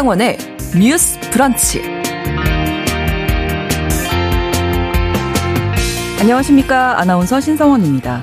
[0.00, 0.38] 신성원의
[0.80, 1.82] 뉴스 브런치.
[6.18, 6.98] 안녕하십니까.
[6.98, 8.22] 아나운서 신성원입니다.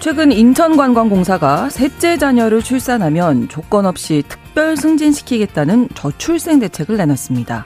[0.00, 7.64] 최근 인천관광공사가 셋째 자녀를 출산하면 조건 없이 특별 승진시키겠다는 저출생 대책을 내놨습니다.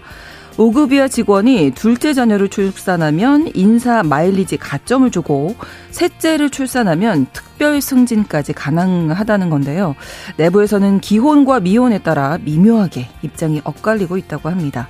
[0.58, 5.54] 5급 이하 직원이 둘째 자녀를 출산하면 인사 마일리지 가점을 주고
[5.92, 9.94] 셋째를 출산하면 특별 승진까지 가능하다는 건데요.
[10.36, 14.88] 내부에서는 기혼과 미혼에 따라 미묘하게 입장이 엇갈리고 있다고 합니다.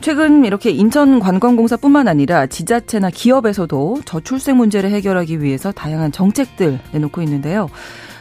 [0.00, 7.68] 최근 이렇게 인천관광공사뿐만 아니라 지자체나 기업에서도 저출생 문제를 해결하기 위해서 다양한 정책들 내놓고 있는데요.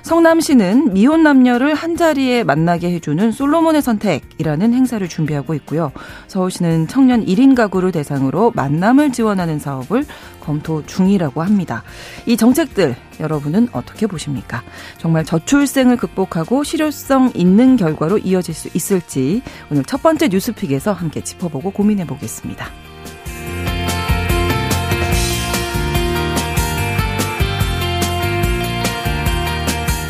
[0.08, 5.92] 성남시는 미혼 남녀를 한자리에 만나게 해주는 솔로몬의 선택이라는 행사를 준비하고 있고요.
[6.28, 10.06] 서울시는 청년 1인 가구를 대상으로 만남을 지원하는 사업을
[10.40, 11.84] 검토 중이라고 합니다.
[12.26, 14.64] 이 정책들 여러분은 어떻게 보십니까?
[14.98, 21.72] 정말 저출생을 극복하고 실효성 있는 결과로 이어질 수 있을지 오늘 첫 번째 뉴스픽에서 함께 짚어보고
[21.72, 22.87] 고민해 보겠습니다.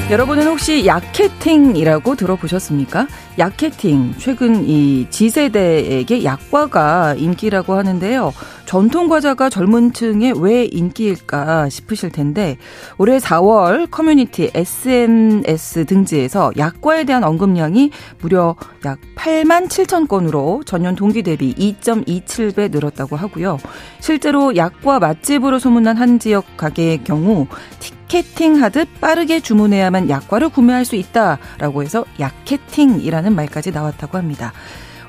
[0.09, 3.07] 여러분은 혹시 야케팅이라고 들어보셨습니까?
[3.37, 4.13] 야케팅.
[4.17, 8.33] 최근 이 G세대에게 약과가 인기라고 하는데요.
[8.65, 12.55] 전통 과자가 젊은 층에 왜 인기일까 싶으실 텐데
[12.97, 17.91] 올해 4월 커뮤니티 SNS 등지에서 약과에 대한 언급량이
[18.21, 23.57] 무려 약 8만 7천 건으로 전년 동기 대비 2.27배 늘었다고 하고요.
[23.99, 27.47] 실제로 약과 맛집으로 소문난 한 지역 가게의 경우
[27.79, 34.53] 티 켓팅 하듯 빠르게 주문해야만 약과를 구매할 수 있다라고 해서 약캐팅이라는 말까지 나왔다고 합니다.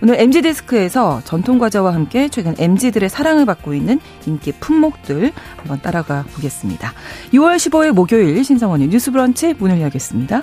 [0.00, 6.92] 오늘 MG데스크에서 전통 과자와 함께 최근 MG들의 사랑을 받고 있는 인기 품목들 한번 따라가 보겠습니다.
[7.32, 10.42] 6월 15일 목요일 신성원의 뉴스 브런치 문을 열겠습니다.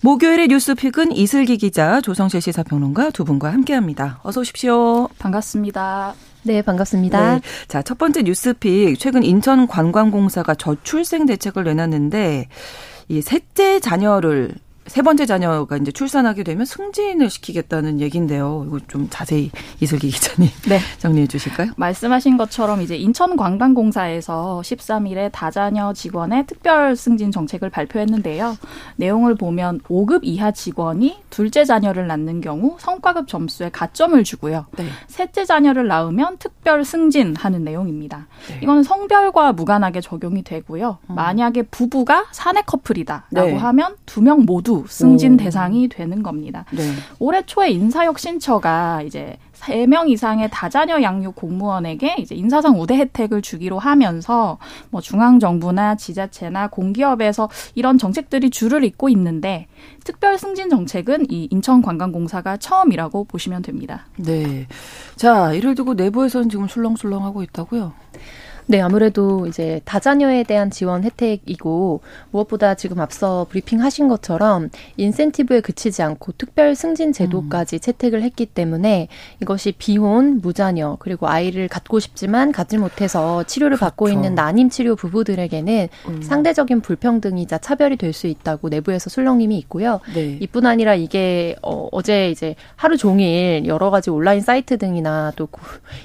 [0.00, 4.20] 목요일의 뉴스픽은 이슬기 기자, 조성실 시사평론가 두 분과 함께합니다.
[4.22, 5.08] 어서 오십시오.
[5.18, 6.14] 반갑습니다.
[6.44, 7.34] 네, 반갑습니다.
[7.34, 7.40] 네.
[7.66, 8.98] 자, 첫 번째 뉴스픽.
[8.98, 12.48] 최근 인천 관광공사가 저출생 대책을 내놨는데,
[13.08, 14.54] 이 셋째 자녀를
[14.88, 18.64] 세 번째 자녀가 이제 출산하게 되면 승진을 시키겠다는 얘기인데요.
[18.66, 19.50] 이거 좀 자세히
[19.80, 20.78] 이슬기 기자님 네.
[20.98, 21.72] 정리해 주실까요?
[21.76, 28.56] 말씀하신 것처럼 이제 인천관광공사에서 13일에 다자녀 직원의 특별 승진 정책을 발표했는데요.
[28.96, 34.66] 내용을 보면 5급 이하 직원이 둘째 자녀를 낳는 경우 성과급 점수에 가점을 주고요.
[34.76, 34.86] 네.
[35.06, 38.26] 셋째 자녀를 낳으면 특별 승진하는 내용입니다.
[38.48, 38.60] 네.
[38.62, 40.98] 이거는 성별과 무관하게 적용이 되고요.
[41.10, 41.14] 음.
[41.14, 43.56] 만약에 부부가 사내 커플이다라고 네.
[43.56, 45.36] 하면 두 명 모두 승진 오.
[45.36, 46.64] 대상이 되는 겁니다.
[46.72, 46.82] 네.
[47.18, 54.58] 올해 초에 인사혁신처가 이제 3명 이상의 다자녀 양육 공무원에게 이제 인사상 우대 혜택을 주기로 하면서
[54.90, 59.66] 뭐 중앙 정부나 지자체나 공기업에서 이런 정책들이 줄을 잇고 있는데
[60.04, 64.06] 특별 승진 정책은 이 인천관광공사가 처음이라고 보시면 됩니다.
[64.16, 64.66] 네.
[65.16, 67.92] 자, 이를 두고 내부에서는 지금 술렁술렁하고 있다고요?
[68.68, 74.68] 네, 아무래도 이제 다자녀에 대한 지원 혜택이고 무엇보다 지금 앞서 브리핑 하신 것처럼
[74.98, 77.80] 인센티브에 그치지 않고 특별 승진 제도까지 음.
[77.80, 79.08] 채택을 했기 때문에
[79.40, 83.88] 이것이 비혼, 무자녀, 그리고 아이를 갖고 싶지만 갖지 못해서 치료를 그렇죠.
[83.90, 86.22] 받고 있는 난임 치료 부부들에게는 음.
[86.22, 90.00] 상대적인 불평등이자 차별이 될 수 있다고 내부에서 술렁님이 있고요.
[90.14, 90.38] 네.
[90.40, 95.48] 이뿐 아니라 이게 어, 어제 이제 하루 종일 여러 가지 온라인 사이트 등이나 또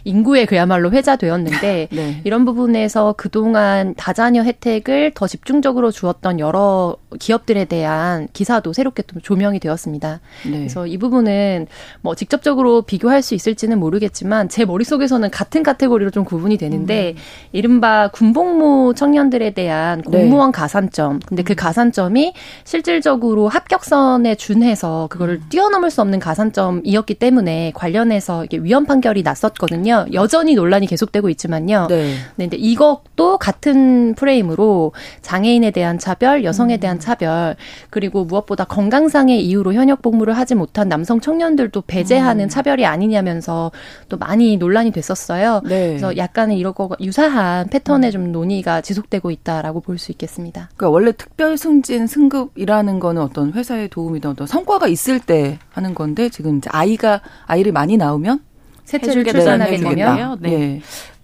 [0.04, 2.22] 인구에 그야말로 회자되었는데 네.
[2.24, 9.20] 이런 부분 부분에서 그동안 다자녀 혜택을 더 집중적으로 주었던 여러 기업들에 대한 기사도 새롭게 또
[9.20, 10.20] 조명이 되었습니다.
[10.46, 10.52] 네.
[10.52, 11.68] 그래서 이 부분은
[12.02, 17.22] 뭐 직접적으로 비교할 수 있을지는 모르겠지만 제 머릿속에서는 같은 카테고리로 좀 구분이 되는데 음.
[17.52, 20.20] 이른바 군복무 청년들에 대한 네.
[20.20, 20.58] 공무원 네.
[20.58, 21.20] 가산점.
[21.26, 21.56] 근데 그 음.
[21.56, 22.34] 가산점이
[22.64, 25.46] 실질적으로 합격선에 준해서 그거를 음.
[25.50, 30.06] 뛰어넘을 수 없는 가산점이었기 때문에 관련해서 이게 위헌 판결이 났었거든요.
[30.14, 31.88] 여전히 논란이 계속되고 있지만요.
[31.90, 32.14] 네.
[32.44, 34.92] 네, 근데 이것도 같은 프레임으로
[35.22, 37.00] 장애인에 대한 차별, 여성에 대한 음.
[37.00, 37.56] 차별,
[37.90, 42.50] 그리고 무엇보다 건강상의 이유로 현역 복무를 하지 못한 남성 청년들도 배제하는 음.
[42.50, 43.72] 차별이 아니냐면서
[44.10, 45.62] 또 많이 논란이 됐었어요.
[45.64, 45.88] 네.
[45.90, 50.70] 그래서 약간의 이러고 유사한 패턴의 좀 논의가 지속되고 있다라고 볼 수 있겠습니다.
[50.76, 56.30] 그러니까 원래 특별 승진 승급이라는 거는 어떤 회사의 도움이든 어떤 성과가 있을 때 하는 건데
[56.30, 58.42] 지금 이제 아이가 아이를 많이 낳으면
[58.84, 60.50] 셋째를 출산하게 되면 네.
[60.50, 60.82] 네.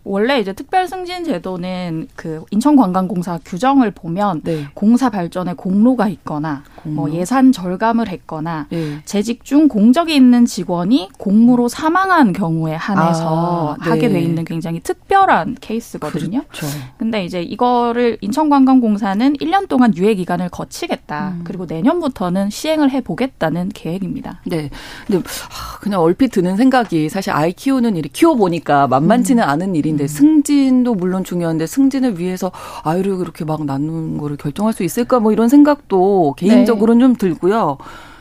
[0.09, 4.65] 원래 이제 특별 승진 제도는 그 인천관광공사 규정을 보면 네.
[4.73, 6.95] 공사 발전에 공로가 있거나 공로.
[6.95, 9.01] 뭐 예산 절감을 했거나 네.
[9.05, 13.89] 재직 중 공적이 있는 직원이 공무로 사망한 경우에 한해서 아, 네.
[13.91, 16.41] 하게 돼 있는 굉장히 특별한 케이스거든요.
[16.49, 16.65] 그렇죠.
[16.97, 21.35] 근데 이제 이거를 인천관광공사는 1년 동안 유예 기간을 거치겠다.
[21.35, 21.41] 음.
[21.43, 24.41] 그리고 내년부터는 시행을 해 보겠다는 계획입니다.
[24.47, 24.71] 네.
[25.05, 25.23] 근데
[25.81, 29.49] 그냥 얼핏 드는 생각이 사실 아이 키우는 일이 키워 보니까 만만치는 음.
[29.49, 30.07] 않은 일인데 음.
[30.07, 32.51] 승진도 물론 중요한데 승진을 위해서
[32.83, 37.77] 아이를 그렇게 막 낳는 거를 결정할 수 있을까 뭐 이런 생각도 개인적으로 개인적으로는 좀 들고요.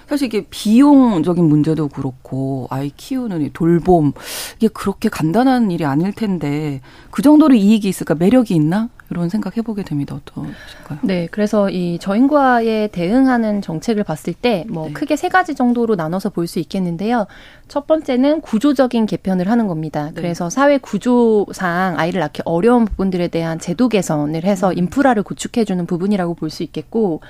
[0.09, 4.13] 사실 이게 비용적인 문제도 그렇고 아이 키우는 이 돌봄
[4.57, 6.81] 이게 그렇게 간단한 일이 아닐 텐데
[7.11, 10.15] 그 정도로 이익이 있을까 매력이 있나 이런 생각 해보게 됩니다.
[10.17, 10.99] 어떠실까요?
[11.03, 14.93] 네, 그래서 이 저인과에 대응하는 정책을 봤을 때뭐 네.
[14.93, 17.27] 크게 세 가지 정도로 나눠서 볼 수 있겠는데요.
[17.69, 20.07] 첫 번째는 구조적인 개편을 하는 겁니다.
[20.07, 20.13] 네.
[20.15, 24.79] 그래서 사회 구조상 아이를 낳기 어려운 부분들에 대한 제도 개선을 해서 음.
[24.79, 27.21] 인프라를 구축해주는 부분이라고 볼 수 있겠고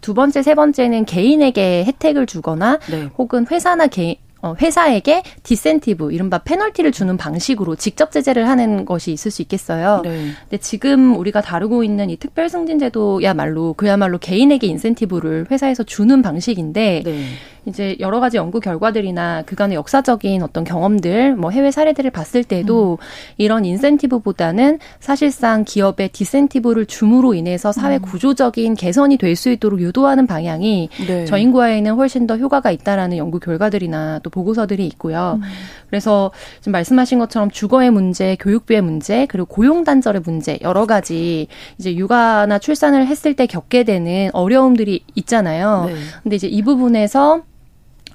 [0.00, 3.10] 두 번째, 세 번째는 개인에게 혜택을 주거나 네.
[3.18, 4.27] 혹은 회사나 개인 어,
[4.60, 10.02] 회사에게 disincentive, 이른바 페널티를 주는 방식으로 직접 제재를 하는 것이 있을 수 있겠어요.
[10.04, 10.30] 네.
[10.42, 17.02] 근데 지금 우리가 다루고 있는 이 특별 승진 제도야말로 그야말로 개인에게 인센티브를 회사에서 주는 방식인데
[17.04, 17.24] 네.
[17.66, 23.04] 이제 여러 가지 연구 결과들이나 그간의 역사적인 어떤 경험들, 뭐 해외 사례들을 봤을 때도 음.
[23.36, 28.02] 이런 인센티브보다는 사실상 기업의 disincentive를 줌으로 인해서 사회 음.
[28.02, 31.24] 구조적인 개선이 될 수 있도록 유도하는 방향이 네.
[31.26, 35.38] 저인구화에는 훨씬 더 효과가 있다라는 연구 결과들이나 또 보고서들이 있고요.
[35.42, 35.48] 음.
[35.88, 36.30] 그래서
[36.60, 41.48] 지금 말씀하신 것처럼 주거의 문제, 교육비의 문제, 그리고 고용 단절의 문제 여러 가지
[41.78, 45.84] 이제 육아나 출산을 했을 때 겪게 되는 어려움들이 있잖아요.
[45.86, 45.94] 네.
[46.22, 47.42] 근데 이제 이 부분에서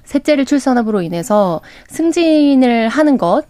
[0.04, 3.44] 셋째를 출산함으로 인해서 승진을 하는 것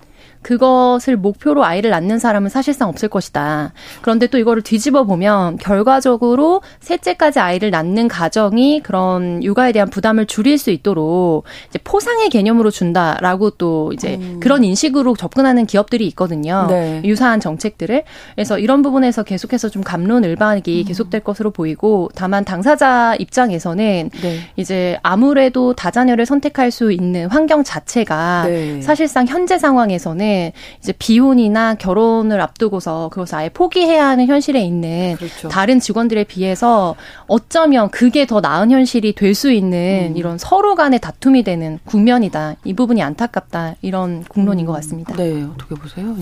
[0.45, 3.73] 그것을 목표로 아이를 낳는 사람은 사실상 없을 것이다.
[4.03, 10.59] 그런데 또 이거를 뒤집어 보면 결과적으로 셋째까지 아이를 낳는 가정이 그런 육아에 대한 부담을 줄일
[10.59, 14.39] 수 있도록 이제 포상의 개념으로 준다라고 또 이제 음.
[14.39, 16.67] 그런 인식으로 접근하는 기업들이 있거든요.
[16.69, 17.01] 네.
[17.05, 18.05] 유사한 정책들을.
[18.35, 20.85] 그래서 이런 부분에서 계속해서 좀 감론을박이 음.
[20.87, 24.39] 계속될 것으로 보이고 다만 당사자 입장에서는 네.
[24.57, 28.83] 이제 아무래도 다자녀를 선택할 수 있는 환경 자체가 네.
[28.83, 30.34] 사실상 현재 상황에서는
[30.81, 35.49] 이제 비혼이나 결혼을 앞두고서 그것을 아예 포기해야 하는 현실에 있는 그렇죠.
[35.49, 36.95] 다른 직원들에 비해서
[37.27, 40.17] 어쩌면 그게 더 나은 현실이 될 수 있는 음.
[40.17, 42.55] 이런 서로 간의 다툼이 되는 국면이다.
[42.65, 43.75] 이 부분이 안타깝다.
[43.83, 44.67] 이런 국론인 음.
[44.67, 45.13] 것 같습니다.
[45.17, 46.15] 네, 어떻게 보세요?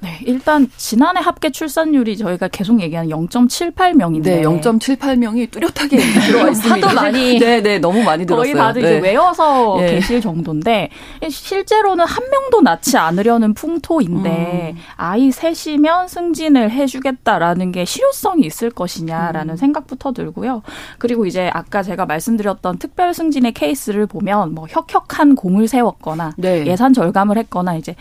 [0.00, 5.96] 네, 일단 지난해 합계 출산율이 저희가 계속 얘기하는 0.78명인데 네, 0.78명이 뚜렷하게
[6.26, 6.86] 들어와 있습니다.
[6.86, 8.42] 하도 많이 네, 네, 너무 많이 들었어요.
[8.44, 8.88] 거의 다들 네.
[8.98, 9.94] 이제 외워서 네.
[9.96, 10.90] 계실 정도인데
[11.28, 14.80] 실제로는 한 명도 낳지 않으려는 풍토인데 음.
[14.96, 19.56] 아이 셋이면 승진을 해 주겠다라는 게 실효성이 있을 것이냐라는 음.
[19.56, 20.62] 생각부터 들고요.
[20.98, 26.66] 그리고 이제 아까 제가 말씀드렸던 특별 승진의 케이스를 보면 뭐 혁혁한 공을 세웠거나 네.
[26.66, 27.96] 예산 절감을 했거나 이제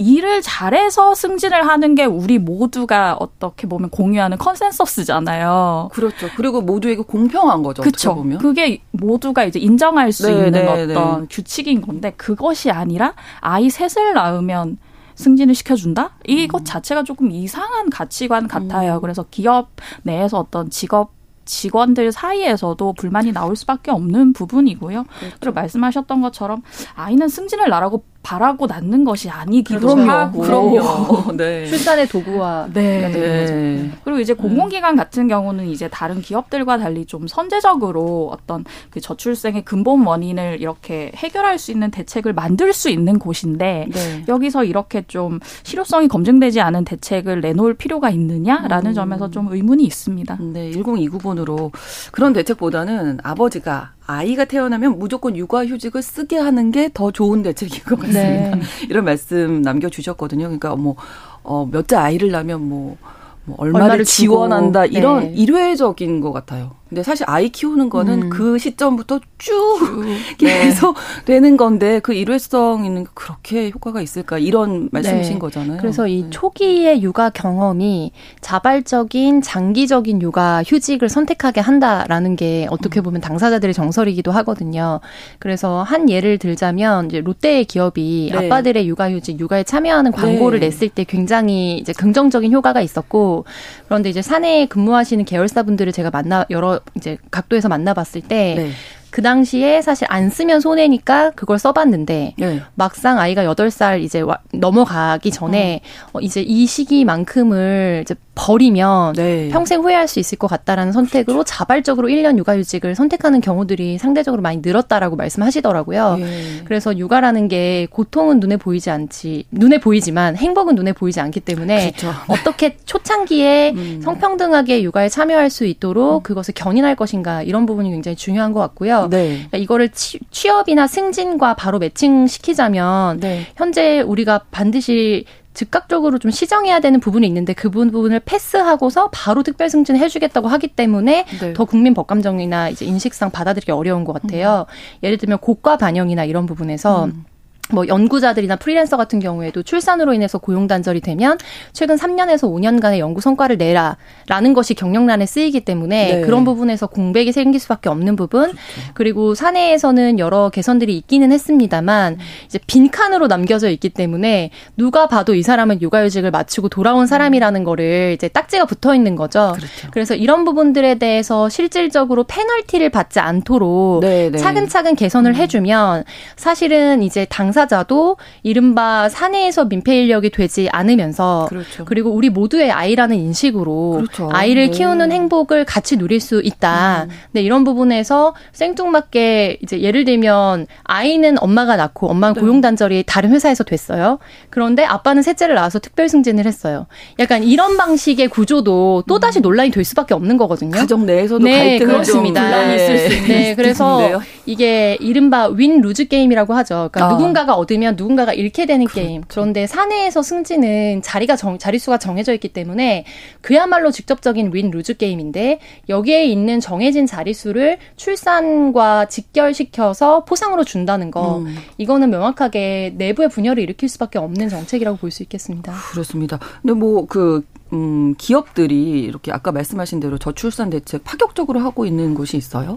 [0.00, 5.90] 일을 잘해서 승진을 하는 게 우리 모두가 어떻게 보면 공유하는 컨센서스잖아요.
[5.92, 6.28] 그렇죠.
[6.36, 7.82] 그리고 모두에게 공평한 거죠.
[7.82, 8.14] 그렇죠.
[8.14, 8.38] 보면.
[8.38, 11.26] 그게 모두가 이제 인정할 수 네, 있는 네, 어떤 네.
[11.30, 14.78] 규칙인 건데 그것이 아니라 아이 셋을 낳으면
[15.16, 16.12] 승진을 시켜준다?
[16.26, 16.64] 이것 음.
[16.64, 18.94] 자체가 조금 이상한 가치관 같아요.
[18.94, 19.00] 음.
[19.02, 19.68] 그래서 기업
[20.02, 21.12] 내에서 어떤 직업
[21.44, 25.04] 직원들 사이에서도 불만이 나올 수밖에 없는 부분이고요.
[25.04, 25.36] 그렇죠.
[25.40, 26.62] 그리고 말씀하셨던 것처럼
[26.94, 31.32] 아이는 승진을 나라고 바라고 낳는 것이 아니기도 그럼요, 하고 그럼요.
[31.36, 31.66] 네.
[31.66, 33.08] 출산의 도구화 네.
[33.10, 33.90] 네.
[34.04, 40.06] 그리고 이제 공공기관 같은 경우는 이제 다른 기업들과 달리 좀 선제적으로 어떤 그 저출생의 근본
[40.06, 44.24] 원인을 이렇게 해결할 수 있는 대책을 만들 수 있는 곳인데 네.
[44.28, 48.94] 여기서 이렇게 좀 실효성이 검증되지 않은 대책을 내놓을 필요가 있느냐라는 음.
[48.94, 50.38] 점에서 좀 의문이 있습니다.
[50.52, 51.70] 네, 1029번으로
[52.12, 58.20] 그런 대책보다는 아버지가 아이가 태어나면 무조건 육아휴직을 쓰게 하는 게 더 좋은 대책인 것 같습니다.
[58.56, 58.60] 네.
[58.90, 60.44] 이런 말씀 남겨주셨거든요.
[60.46, 60.96] 그러니까 뭐,
[61.42, 62.96] 어, 몇째 아이를 낳으면 뭐,
[63.44, 64.86] 뭐 얼마를, 얼마를 지원한다.
[64.86, 65.32] 이런 네.
[65.34, 66.72] 일회적인 것 같아요.
[66.90, 68.30] 근데 사실 아이 키우는 거는 음.
[68.30, 69.78] 그 시점부터 쭉,
[70.38, 71.24] 계속 네.
[71.24, 75.38] 되는 건데 그 일회성 있는 그렇게 효과가 있을까 이런 말씀이신 네.
[75.38, 75.78] 거잖아요.
[75.80, 76.30] 그래서 이 네.
[76.30, 83.04] 초기의 육아 경험이 자발적인 장기적인 육아 휴직을 선택하게 한다라는 게 어떻게 음.
[83.04, 84.98] 보면 당사자들의 정설이기도 하거든요.
[85.38, 88.46] 그래서 한 예를 들자면 이제 롯데의 기업이 네.
[88.46, 90.66] 아빠들의 육아 휴직, 육아에 참여하는 광고를 네.
[90.66, 93.44] 냈을 때 굉장히 이제 긍정적인 효과가 있었고
[93.86, 98.54] 그런데 이제 사내에 근무하시는 계열사분들을 제가 만나 여러 이제 각도에서 만나봤을 때.
[98.56, 98.70] 네.
[99.10, 102.62] 그 당시에 사실 안 쓰면 손해니까 그걸 써봤는데 네.
[102.76, 104.22] 막상 아이가 여덟 살 이제
[104.52, 105.80] 넘어가기 전에
[106.12, 106.18] 어.
[106.18, 109.48] 어, 이제 이 시기만큼을 이제 버리면 네.
[109.50, 111.44] 평생 후회할 수 있을 것 같다라는 선택으로 그렇죠.
[111.44, 116.16] 자발적으로 1년 육아휴직을 선택하는 경우들이 상대적으로 많이 늘었다라고 말씀하시더라고요.
[116.20, 116.62] 예.
[116.64, 122.16] 그래서 육아라는 게 고통은 눈에 보이지 않지 눈에 보이지만 행복은 눈에 보이지 않기 때문에 그렇죠.
[122.28, 124.00] 어떻게 초창기에 음.
[124.02, 126.22] 성평등하게 육아에 참여할 수 있도록 음.
[126.22, 129.08] 그것을 견인할 것인가 이런 부분이 굉장히 중요한 것 같고요.
[129.10, 129.34] 네.
[129.34, 133.46] 그러니까 이거를 취, 업이나 승진과 바로 매칭시키자면 네.
[133.56, 139.96] 현재 우리가 반드시 즉각적으로 좀 시정해야 되는 부분이 있는데 그 부분을 패스하고서 바로 특별 승진
[139.96, 141.52] 해주겠다고 하기 때문에 네.
[141.52, 144.66] 더 국민 법감정이나 이제 인식상 받아들이기 어려운 것 같아요.
[144.68, 144.74] 음.
[145.02, 147.24] 예를 들면 고가 반영이나 이런 부분에서 음.
[147.72, 151.38] 뭐 연구자들이나 프리랜서 같은 경우에도 출산으로 인해서 고용 단절이 되면
[151.72, 156.20] 최근 3년에서 5년간의 연구 성과를 내라라는 것이 경력란에 쓰이기 때문에 네.
[156.22, 158.58] 그런 부분에서 공백이 생길 수밖에 없는 부분 그렇죠.
[158.94, 165.80] 그리고 사내에서는 여러 개선들이 있기는 했습니다만 이제 빈칸으로 남겨져 있기 때문에 누가 봐도 이 사람은
[165.82, 169.52] 육아휴직을 마치고 돌아온 사람이라는 거를 이제 딱지가 붙어 있는 거죠.
[169.56, 169.88] 그렇죠.
[169.90, 174.38] 그래서 이런 부분들에 대해서 실질적으로 페널티를 받지 않도록 네, 네.
[174.38, 175.36] 차근차근 개선을 음.
[175.36, 176.04] 해주면
[176.36, 181.84] 사실은 이제 당사 당사자도 이른바 사내에서 민폐 인력이 되지 않으면서 그렇죠.
[181.84, 184.30] 그리고 우리 모두의 아이라는 인식으로 그렇죠.
[184.32, 184.70] 아이를 네.
[184.70, 187.04] 키우는 행복을 같이 누릴 수 있다.
[187.04, 187.10] 음.
[187.32, 192.40] 네, 이런 부분에서 생뚱맞게 이제 예를 들면 아이는 엄마가 낳고 엄마는 네.
[192.40, 194.18] 고용 단절이 다른 회사에서 됐어요.
[194.48, 196.86] 그런데 아빠는 셋째를 낳아서 특별 승진을 했어요.
[197.18, 199.42] 약간 이런 방식의 구조도 또 다시 음.
[199.42, 200.72] 논란이 될 수밖에 없는 거거든요.
[200.72, 202.66] 가정 내에서도 네, 그렇습니다.
[202.66, 202.76] 네.
[202.76, 206.88] 있을 수 있는 네, 그래서 이게 이른바 win-lose 게임이라고 하죠.
[206.92, 207.08] 그러니까 아.
[207.10, 209.06] 누군가가 누군가가 얻으면 누군가가 잃게 되는 그렇죠.
[209.06, 209.22] 게임.
[209.26, 213.04] 그런데 사내에서 승진은 자리가 정, 자릿수가 정해져 있기 때문에
[213.40, 221.38] 그야말로 직접적인 win-lose 게임인데 여기에 있는 정해진 자릿수를 출산과 직결시켜서 포상으로 준다는 거.
[221.38, 221.56] 음.
[221.78, 225.72] 이거는 명확하게 내부의 분열을 일으킬 수밖에 없는 정책이라고 볼 수 있겠습니다.
[225.90, 226.38] 그렇습니다.
[226.62, 232.76] 근데 뭐그 음, 기업들이 이렇게 아까 말씀하신 대로 저출산 대책 파격적으로 하고 있는 곳이 있어요?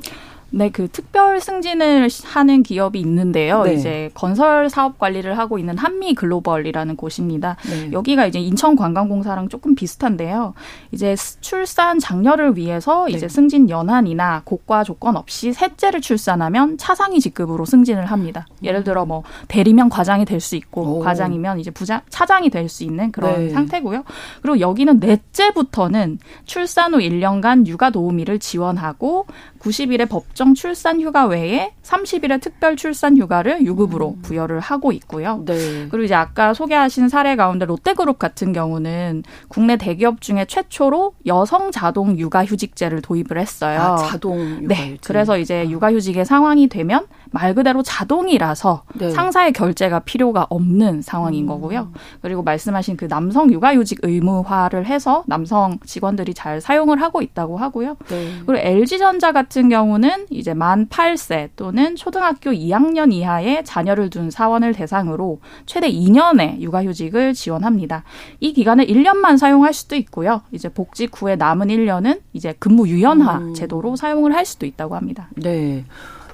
[0.55, 3.63] 네, 그 특별 승진을 하는 기업이 있는데요.
[3.63, 3.73] 네.
[3.73, 7.57] 이제 건설 사업 관리를 하고 있는 한미 글로벌이라는 곳입니다.
[7.67, 7.91] 네.
[7.91, 10.53] 여기가 이제 인천관광공사랑 조금 비슷한데요.
[10.91, 13.13] 이제 출산 장려를 위해서 네.
[13.13, 18.45] 이제 승진 연한이나 고과 조건 없이 셋째를 출산하면 차상위 직급으로 승진을 합니다.
[18.51, 18.65] 음.
[18.65, 20.99] 예를 들어 뭐 대리면 과장이 될 수 있고 오.
[20.99, 23.49] 과장이면 이제 부장 차장이 될 수 있는 그런 네.
[23.49, 24.03] 상태고요.
[24.41, 29.25] 그리고 여기는 넷째부터는 출산 후 1년간 육아 도우미를 지원하고
[29.59, 34.21] 90일의 법정 출산 휴가 외에 30일의 특별 출산 휴가를 유급으로 음.
[34.21, 35.43] 부여를 하고 있고요.
[35.45, 35.87] 네.
[35.89, 42.17] 그리고 이제 아까 소개하신 사례 가운데 롯데그룹 같은 경우는 국내 대기업 중에 최초로 여성 자동
[42.17, 43.79] 육아휴직제를 도입을 했어요.
[43.79, 44.67] 아, 자동 육아휴직.
[44.67, 44.97] 네.
[45.03, 45.69] 그래서 이제 아.
[45.69, 49.09] 육아휴직의 상황이 되면 말 그대로 자동이라서 네.
[49.09, 51.47] 상사의 결제가 필요가 없는 상황인 음.
[51.47, 51.91] 거고요.
[52.21, 57.97] 그리고 말씀하신 그 남성 육아휴직 의무화를 해서 남성 직원들이 잘 사용을 하고 있다고 하고요.
[58.09, 58.33] 네.
[58.45, 65.39] 그리고 LG전자 같은 경우는 이제 만 8세 또는 초등학교 2학년 이하의 자녀를 둔 사원을 대상으로
[65.65, 68.03] 최대 2년의 육아휴직을 지원합니다.
[68.41, 70.43] 이 기간을 1년만 사용할 수도 있고요.
[70.51, 73.53] 이제 복직 후에 남은 1년은 이제 근무 유연화 음.
[73.55, 75.29] 제도로 사용을 할 수도 있다고 합니다.
[75.35, 75.83] 네.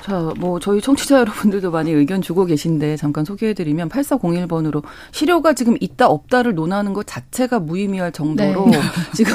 [0.09, 6.07] 자, 뭐 저희 청취자 여러분들도 많이 의견 주고 계신데 잠깐 소개해드리면 8401번으로 실효가 지금 있다
[6.07, 8.79] 없다를 논하는 것 자체가 무의미할 정도로 네.
[9.13, 9.33] 지금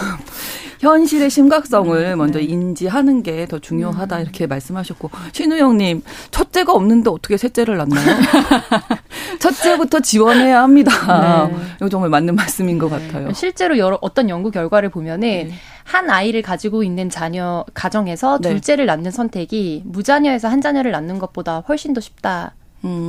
[0.80, 2.14] 현실의 심각성을 네.
[2.16, 4.22] 먼저 인지하는 게 더 중요하다 음.
[4.22, 8.16] 이렇게 말씀하셨고 신우영님 첫째가 없는데 어떻게 셋째를 낳나요?
[9.38, 11.48] 첫째부터 지원해야 합니다.
[11.48, 11.56] 네.
[11.76, 13.32] 이거 정말 맞는 말씀인 것 같아요.
[13.32, 15.50] 실제로 여러 어떤 연구 결과를 보면은 네.
[15.84, 18.48] 한 아이를 가지고 있는 자녀 가정에서 네.
[18.50, 22.54] 둘째를 낳는 선택이 무자녀에서 한 자녀를 낳는 것보다 훨씬 더 쉽다.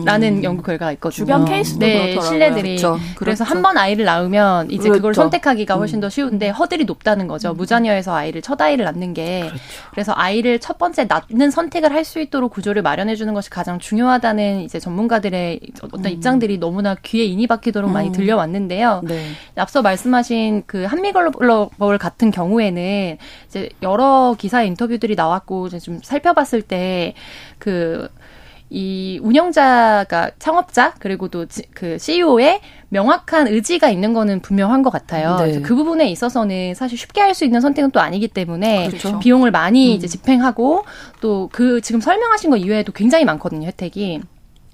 [0.05, 0.43] 라는 음.
[0.43, 1.25] 연구 결과가 있거든요.
[1.25, 2.29] 주변 케이스도 네, 그렇더라고요.
[2.29, 2.97] 신뢰들이 그렇죠.
[3.17, 3.55] 그래서 그렇죠.
[3.55, 4.93] 한번 아이를 낳으면 이제 그렇죠.
[4.93, 6.01] 그걸 선택하기가 훨씬 음.
[6.01, 7.53] 더 쉬운데 허들이 높다는 거죠.
[7.53, 9.57] 무자녀에서 아이를 첫 아이를 낳는 게 그렇죠.
[9.91, 14.61] 그래서 아이를 첫 번째 낳는 선택을 할 수 있도록 구조를 마련해 주는 것이 가장 중요하다는
[14.61, 18.13] 이제 전문가들의 어떤 입장들이 너무나 귀에 인이 박히도록 많이 음.
[18.13, 19.01] 들려왔는데요.
[19.03, 19.31] 네.
[19.55, 23.17] 앞서 말씀하신 그 한미글로벌 같은 경우에는
[23.47, 28.07] 이제 여러 기사 인터뷰들이 나왔고 이제 좀 살펴봤을 때그
[28.77, 35.37] 이 운영자가 창업자 그리고 또 그 CEO의 명확한 의지가 있는 거는 분명한 것 같아요.
[35.37, 35.43] 네.
[35.43, 39.19] 그래서 그 부분에 있어서는 사실 쉽게 할 수 있는 선택은 또 아니기 때문에 그렇죠.
[39.19, 39.95] 비용을 많이 음.
[39.95, 40.83] 이제 집행하고
[41.21, 44.21] 또 그 지금 설명하신 거 이외에도 굉장히 많거든요 혜택이.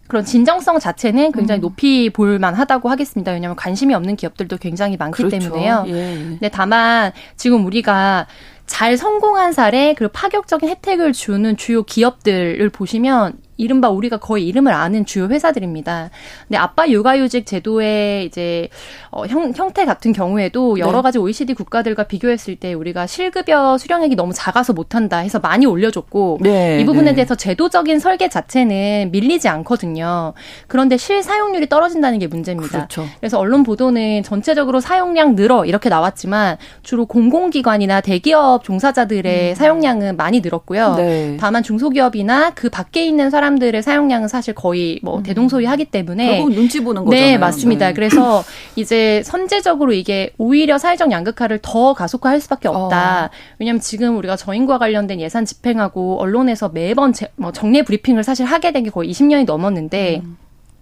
[0.08, 1.62] 그런 진정성 자체는 굉장히 음.
[1.62, 3.32] 높이 볼 만 하다고 하겠습니다.
[3.32, 5.40] 왜냐하면 관심이 없는 기업들도 굉장히 많기 그렇죠.
[5.40, 5.86] 때문에요.
[5.88, 5.94] 예.
[5.94, 8.28] 근데 다만 지금 우리가
[8.66, 15.06] 잘 성공한 사례 그리고 파격적인 혜택을 주는 주요 기업들을 보시면 이른바 우리가 거의 이름을 아는
[15.06, 16.10] 주요 회사들입니다.
[16.48, 18.70] 근데 아빠 육아휴직 제도의 이제
[19.12, 21.02] 어, 형, 형태 같은 경우에도 여러 네.
[21.02, 26.80] 가지 OECD 국가들과 비교했을 때 우리가 실급여 수령액이 너무 작아서 못한다 해서 많이 올려줬고 네,
[26.82, 27.16] 이 부분에 네.
[27.16, 30.34] 대해서 제도적인 설계 자체는 밀리지 않거든요.
[30.68, 32.72] 그런데 실 사용률이 떨어진다는 게 문제입니다.
[32.72, 33.06] 그렇죠.
[33.20, 40.88] 그래서 언론 보도는 전체적으로 사용량 늘어 이렇게 나왔지만 주로 공공기관이나 대기업 종사자들의 사용량은 많이 늘었고요.
[40.92, 40.96] 음.
[40.98, 41.38] 네.
[41.40, 46.84] 다만 중소기업이나 그 밖에 있는 사람 들의 사용량은 사실 거의 뭐 대동소이하기 때문에 결국 눈치
[46.84, 47.26] 보는 거잖아요.
[47.32, 47.88] 네, 맞습니다.
[47.88, 47.94] 네.
[47.94, 48.44] 그래서
[48.76, 53.26] 이제 선제적으로 이게 오히려 사회적 양극화를 더 가속화할 수밖에 없다.
[53.26, 53.30] 어.
[53.60, 58.72] 왜냐하면 지금 우리가 저인과 관련된 예산 집행하고 언론에서 매번 제, 뭐 정례 브리핑을 사실 하게
[58.74, 60.38] 된 게 거의 20년이 넘었는데 음.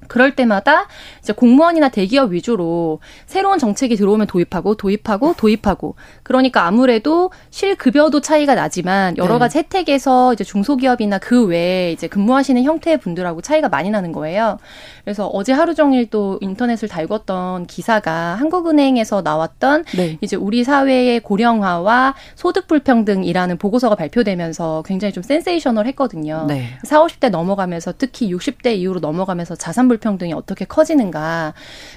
[0.10, 0.88] 그럴 때마다
[1.20, 9.16] 이제 공무원이나 대기업 위주로 새로운 정책이 들어오면 도입하고 도입하고 도입하고 그러니까 아무래도 실급여도 차이가 나지만
[9.18, 9.40] 여러 네.
[9.40, 14.58] 가지 혜택에서 이제 중소기업이나 그 외에 이제 근무하시는 형태의 분들하고 차이가 많이 나는 거예요.
[15.04, 20.18] 그래서 어제 하루 종일 또 인터넷을 달궜던 기사가 한국은행에서 나왔던 네.
[20.22, 26.46] 이제 우리 사회의 고령화와 소득 불평등이라는 보고서가 발표되면서 굉장히 좀 sensational 했거든요.
[26.48, 26.70] 네.
[26.84, 31.54] 40, 50대 넘어가면서 특히 60대 이후로 넘어가면서 자산 불평등이 어떻게 커지는가.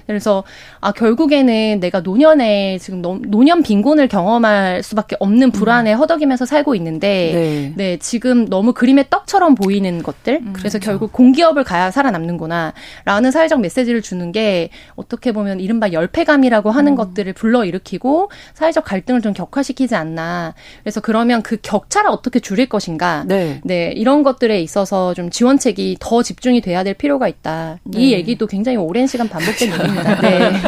[0.06, 0.44] 그래서
[0.80, 7.32] 아 결국에는 내가 노년에 지금 노, 노년 빈곤을 경험할 수밖에 없는 불안에 허덕이면서 살고 있는데
[7.32, 7.72] 네.
[7.76, 10.42] 네, 지금 너무 그림의 떡처럼 보이는 것들.
[10.52, 12.72] 그래서 결국 공기업을 가야 살아남는구나.
[13.04, 19.32] 라는 사회적 메시지를 주는 게 어떻게 보면 이른바 열패감이라고 하는 것들을 불러일으키고 사회적 갈등을 좀
[19.32, 20.54] 격화시키지 않나.
[20.82, 23.24] 그래서 그러면 그 격차를 어떻게 줄일 것인가.
[23.26, 23.60] 네.
[23.64, 27.78] 네, 이런 것들에 있어서 좀 지원책이 더 집중이 돼야 될 필요가 있다.
[27.92, 28.00] 네.
[28.00, 30.20] 이 얘기도 굉장히 오랜 시간 반복된 얘기입니다.
[30.20, 30.52] 네.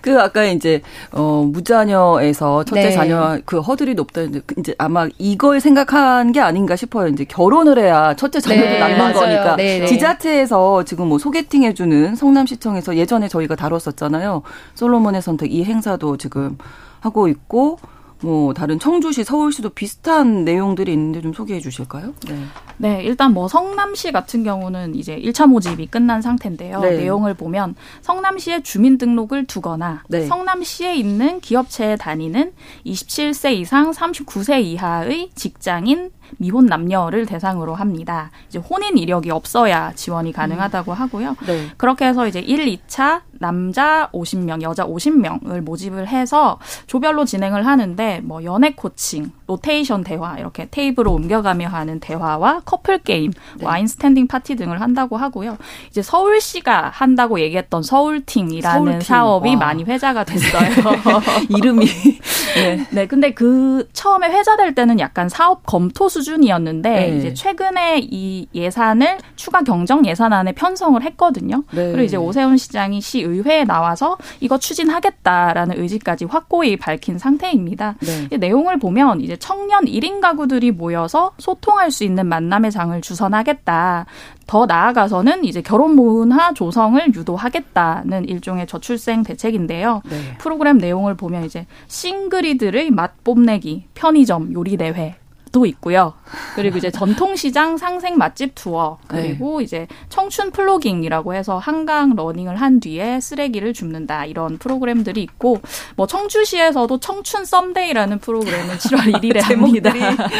[0.00, 2.90] 그 아까 이제 어 무자녀에서 첫째 네.
[2.92, 7.08] 자녀 그 허들이 높다는데 그 이제 아마 이걸 생각한 게 아닌가 싶어요.
[7.08, 9.14] 이제 결혼을 해야 첫째 자녀도 네, 낳는 맞아요.
[9.14, 9.86] 거니까 네, 네.
[9.86, 14.42] 지자체에서 지금 뭐 소개팅 해주는 성남시청에서 예전에 저희가 다뤘었잖아요.
[14.74, 16.56] 솔로몬의 선택 이 행사도 지금
[17.00, 17.78] 하고 있고
[18.20, 22.14] 뭐 다른 청주시, 서울시도 비슷한 내용들이 있는데 좀 소개해 주실까요?
[22.26, 22.44] 네.
[22.78, 26.80] 네, 일단 뭐 성남시 같은 경우는 이제 1차 모집이 끝난 상태인데요.
[26.80, 26.96] 네.
[26.96, 30.26] 내용을 보면 성남시에 주민등록을 두거나 네.
[30.26, 32.52] 성남시에 있는 기업체에 다니는
[32.86, 38.30] 27세 이상 39세 이하의 직장인 미혼 남녀를 대상으로 합니다.
[38.48, 41.36] 이제 혼인 이력이 없어야 지원이 가능하다고 하고요.
[41.46, 41.68] 네.
[41.76, 48.44] 그렇게 해서 이제 1, 2차 남자 50명, 여자 50명을 모집을 해서 조별로 진행을 하는데 뭐
[48.44, 53.64] 연애 코칭, 로테이션 대화 이렇게 테이블을 옮겨가며 하는 대화와 커플 게임, 네.
[53.66, 55.56] 와인 standing 파티 등을 한다고 하고요.
[55.88, 59.00] 이제 서울시가 한다고 얘기했던 서울팅이라는 서울팅.
[59.00, 59.56] 사업이 와.
[59.56, 60.68] 많이 회자가 됐어요.
[61.48, 61.86] 이름이
[62.56, 62.86] 네.
[62.90, 67.16] 네, 근데 그 처음에 회자될 때는 약간 사업 검토 수준이었는데 네.
[67.16, 71.64] 이제 최근에 이 예산을 추가 경정 예산안에 편성을 했거든요.
[71.72, 71.86] 네.
[71.92, 77.94] 그리고 이제 오세훈 시장이 시의회에 나와서 이거 추진하겠다라는 의지까지 확고히 밝힌 상태입니다.
[78.00, 78.28] 네.
[78.30, 84.06] 이 내용을 보면 이제 청년 1인 가구들이 모여서 소통할 수 있는 만남의 장을 주선하겠다.
[84.46, 90.02] 더 나아가서는 이제 결혼 문화 조성을 유도하겠다는 일종의 저출생 대책인데요.
[90.08, 90.38] 네.
[90.38, 95.16] 프로그램 내용을 보면 이제 싱글이들의 맛 뽐내기, 편의점 요리 대회.
[95.58, 96.14] 도 있고요.
[96.54, 103.18] 그리고 이제 전통시장 상생 맛집 투어, 그리고 이제 청춘 plogging이라고 해서 한강 러닝을 한 뒤에
[103.20, 105.60] 쓰레기를 줍는다 이런 프로그램들이 있고,
[105.96, 109.92] 뭐 청주시에서도 청춘 썸데이라는 프로그램을 7월 1일에 합니다.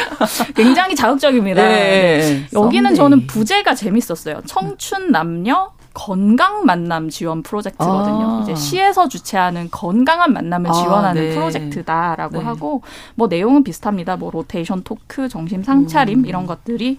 [0.55, 1.67] 굉장히 자극적입니다.
[1.67, 2.47] 네.
[2.53, 2.97] 여기는 썸데이.
[2.97, 4.43] 저는 부제가 재밌었어요.
[4.47, 8.39] 청춘 남녀 건강 만남 지원 프로젝트거든요.
[8.39, 8.41] 아.
[8.45, 11.35] 이제 시에서 주최하는 건강한 만남을 아, 지원하는 네.
[11.35, 12.45] 프로젝트다라고 네.
[12.45, 12.83] 하고
[13.17, 14.17] 뭐 내용은 비슷합니다.
[14.17, 16.27] 뭐 로테이션 토크, 정신 상차림 음.
[16.27, 16.99] 이런 것들이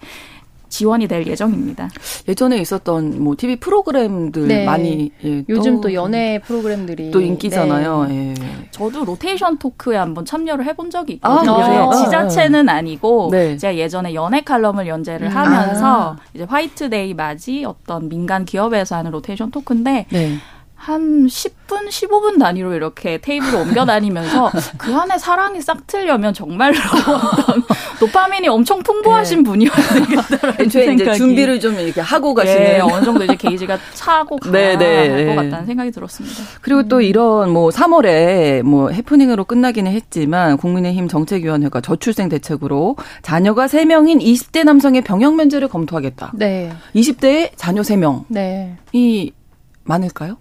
[0.70, 1.90] 지원이 될 예정입니다.
[2.28, 4.66] 예전에 있었던 뭐 TV 프로그램들 네.
[4.66, 8.06] 많이 예, 요즘 또 연애 프로그램들이 또 인기잖아요.
[8.06, 8.34] 네.
[8.40, 8.70] 예.
[8.72, 11.92] 저도 로테이션 토크에 한번 참여를 해본 적이 아, 있거든요.
[11.92, 13.58] 아, 지자체는 아니고 네.
[13.58, 15.36] 제가 예전에 연애 칼럼을 연재를 음.
[15.36, 16.18] 하면서 아.
[16.34, 20.38] 이제 화이트데이 맞이 어떤 민간 기업에서 하는 로테이션 토크인데 네.
[20.80, 26.78] 한 10분, 15분 단위로 이렇게 테이블을 옮겨 다니면서 그 안에 사랑이 싹 트려면 정말로
[27.36, 27.62] 어떤
[28.00, 29.44] 도파민이 엄청 풍부하신 네.
[29.44, 30.94] 분이어야 되겠다라는 생각이.
[31.04, 32.64] 이제 준비를 좀 이렇게 하고 가시는.
[32.64, 35.10] 네, 어느 정도 이제 게이지가 차고 가야 네, 네.
[35.10, 36.38] 할것 같다는 생각이 들었습니다.
[36.62, 44.22] 그리고 또 이런 뭐 3월에 뭐 해프닝으로 끝나기는 했지만 국민의힘 정책위원회가 저출생 대책으로 자녀가 3명인
[44.22, 46.32] 20대 남성의 병역 면제를 검토하겠다.
[46.36, 46.72] 네.
[46.96, 48.24] 20대에 자녀 3명.
[48.30, 48.78] 네.
[48.94, 49.34] 이
[49.84, 50.38] 많을까요?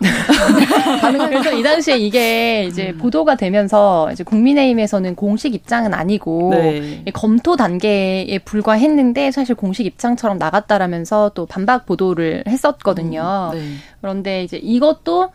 [1.28, 2.98] 그래서 이 당시에 이게 이제 음.
[2.98, 7.04] 보도가 되면서 이제 국민의힘에서는 공식 입장은 아니고 네.
[7.12, 13.50] 검토 단계에 불과했는데 사실 공식 입장처럼 나갔다라면서 또 반박 보도를 했었거든요.
[13.52, 13.58] 음.
[13.58, 13.74] 네.
[14.00, 15.30] 그런데 이제 이것도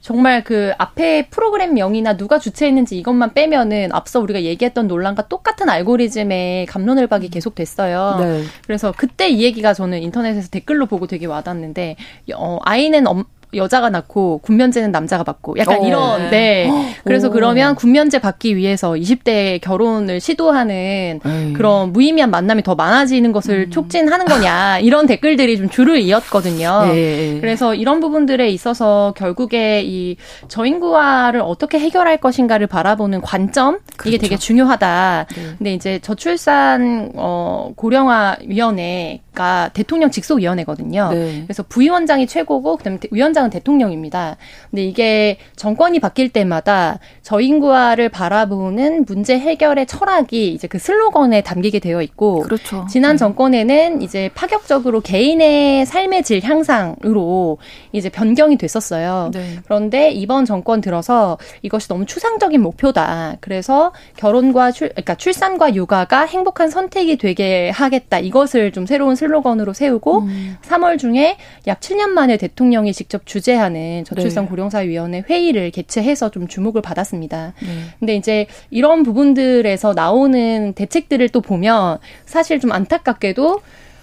[0.00, 6.66] 정말 그 앞에 프로그램 명이나 누가 주최했는지 이것만 빼면은 앞서 우리가 얘기했던 논란과 똑같은 알고리즘의
[6.66, 7.30] 감론을박이 음.
[7.30, 8.16] 계속 됐어요.
[8.18, 8.42] 네.
[8.66, 11.96] 그래서 그때 이 얘기가 저는 인터넷에서 댓글로 보고 되게 와닿는데
[12.34, 15.82] 어 아이는 엄, 여자가 낳고 군면제는 남자가 받고 약간 오.
[15.82, 15.86] 어.
[15.86, 16.70] 이런 네.
[17.04, 17.30] 그래서 오.
[17.30, 21.20] 그러면 군면제 받기 위해서 20대 결혼을 시도하는 에이.
[21.24, 21.54] 음.
[21.56, 23.70] 그런 무의미한 만남이 더 많아지는 것을 음.
[23.70, 26.86] 촉진하는 거냐 이런 댓글들이 좀 줄을 이었거든요.
[26.86, 27.38] 네.
[27.40, 30.16] 그래서 이런 부분들에 있어서 결국에 이
[30.48, 34.08] 저인구화를 어떻게 해결할 것인가를 바라보는 관점 그렇죠.
[34.08, 35.26] 이게 되게 중요하다.
[35.34, 35.42] 네.
[35.58, 41.08] 근데 이제 저출산 어 고령화 위원회 가 대통령 직속 위원회거든요.
[41.12, 41.42] 네.
[41.46, 44.36] 그래서 부위원장이 최고고 그다음에 위원장 위원장은 대통령입니다.
[44.70, 52.02] 근데 이게 정권이 바뀔 때마다 저인구화를 바라보는 문제 해결의 철학이 이제 그 슬로건에 담기게 되어
[52.02, 52.86] 있고 그렇죠.
[52.90, 53.18] 지난 네.
[53.18, 57.58] 정권에는 이제 파격적으로 개인의 삶의 질 향상으로
[57.92, 59.30] 이제 변경이 됐었어요.
[59.32, 59.58] 네.
[59.64, 63.36] 그런데 이번 정권 들어서 이것이 너무 추상적인 목표다.
[63.40, 68.18] 그래서 결혼과 출 그러니까 출산과 육아가 행복한 선택이 되게 하겠다.
[68.18, 70.56] 이것을 좀 새로운 슬로 건으로 세우고 음.
[70.62, 74.50] 3월 중에 약 7년 만에 대통령이 직접 주재하는 저출산 네.
[74.50, 77.54] 고령사위원회 회의를 개최해서 좀 주목을 받았습니다.
[77.60, 77.68] 네.
[77.98, 83.60] 근데 이제 이런 부분들에서 나오는 대책들을 또 보면 사실 좀 안타깝게도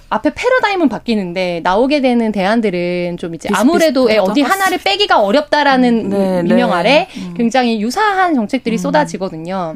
[0.09, 6.09] 앞에 패러다임은 바뀌는데 나오게 되는 대안들은 좀 이제 아무래도 예, 어디 하나를 빼기가 어렵다라는 음,
[6.09, 6.75] 네, 미명 네.
[6.75, 7.33] 아래 음.
[7.35, 8.77] 굉장히 유사한 정책들이 음.
[8.77, 9.75] 쏟아지거든요.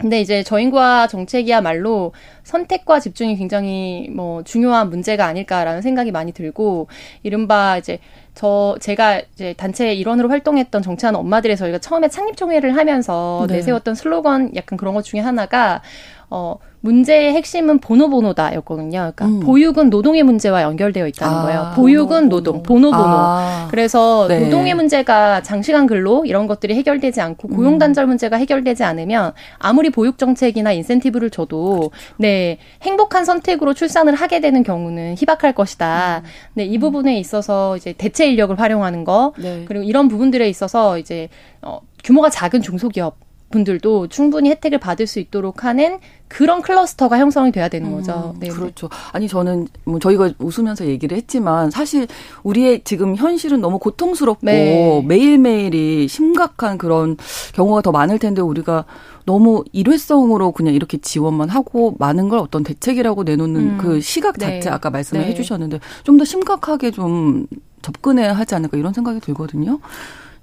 [0.00, 6.88] 근데 이제 저인구화 정책이야말로 선택과 집중이 굉장히 뭐 중요한 문제가 아닐까라는 생각이 많이 들고
[7.22, 7.98] 이른바 이제
[8.34, 13.56] 저 제가 이제 단체 일원으로 활동했던 정치하는 엄마들의 저희가 처음에 창립 총회를 하면서 네.
[13.56, 15.82] 내세웠던 슬로건 약간 그런 것 중에 하나가
[16.30, 19.12] 어 문제의 핵심은 보노보노다 였거든요.
[19.14, 19.40] 그러니까 음.
[19.40, 21.72] 보육은 노동의 문제와 연결되어 있다는 아, 거예요.
[21.74, 23.02] 보육은 노동, 보노보노.
[23.02, 23.68] 아.
[23.70, 24.40] 그래서 네.
[24.40, 27.56] 노동의 문제가 장시간 근로 이런 것들이 해결되지 않고 음.
[27.56, 31.90] 고용 단절 문제가 해결되지 않으면 아무리 보육 정책이나 인센티브를 줘도 그렇죠.
[32.18, 36.22] 네 행복한 선택으로 출산을 하게 되는 경우는 희박할 것이다.
[36.24, 36.28] 음.
[36.54, 39.64] 네, 이 부분에 있어서 이제 대체 인력을 활용하는 거 네.
[39.66, 41.28] 그리고 이런 부분들에 있어서 이제
[41.60, 43.18] 어, 규모가 작은 중소기업
[43.50, 48.32] 분들도 충분히 혜택을 받을 수 있도록 하는 그런 클러스터가 형성이 돼야 되는 거죠.
[48.34, 48.88] 음, 네, 그렇죠.
[49.12, 52.06] 아니 저는 뭐 저희가 웃으면서 얘기를 했지만 사실
[52.44, 55.02] 우리의 지금 현실은 너무 고통스럽고 네.
[55.06, 57.16] 매일매일이 심각한 그런
[57.54, 58.84] 경우가 더 많을 텐데 우리가
[59.26, 63.78] 너무 일회성으로 그냥 이렇게 지원만 하고 많은 걸 어떤 대책이라고 내놓는 음.
[63.78, 64.46] 그 시각 네.
[64.46, 64.70] 자체 네.
[64.70, 65.30] 아까 말씀을 네.
[65.30, 67.46] 해주셨는데 좀 더 심각하게 좀
[67.82, 69.80] 접근해야 하지 않을까 이런 생각이 들거든요.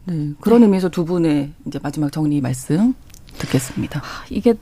[0.08, 0.34] 네.
[0.40, 0.66] 그런 네.
[0.66, 2.94] 의미에서 두 분의 이제 마지막 정리 말씀
[3.38, 4.02] 듣겠습니다.
[4.30, 4.56] 이게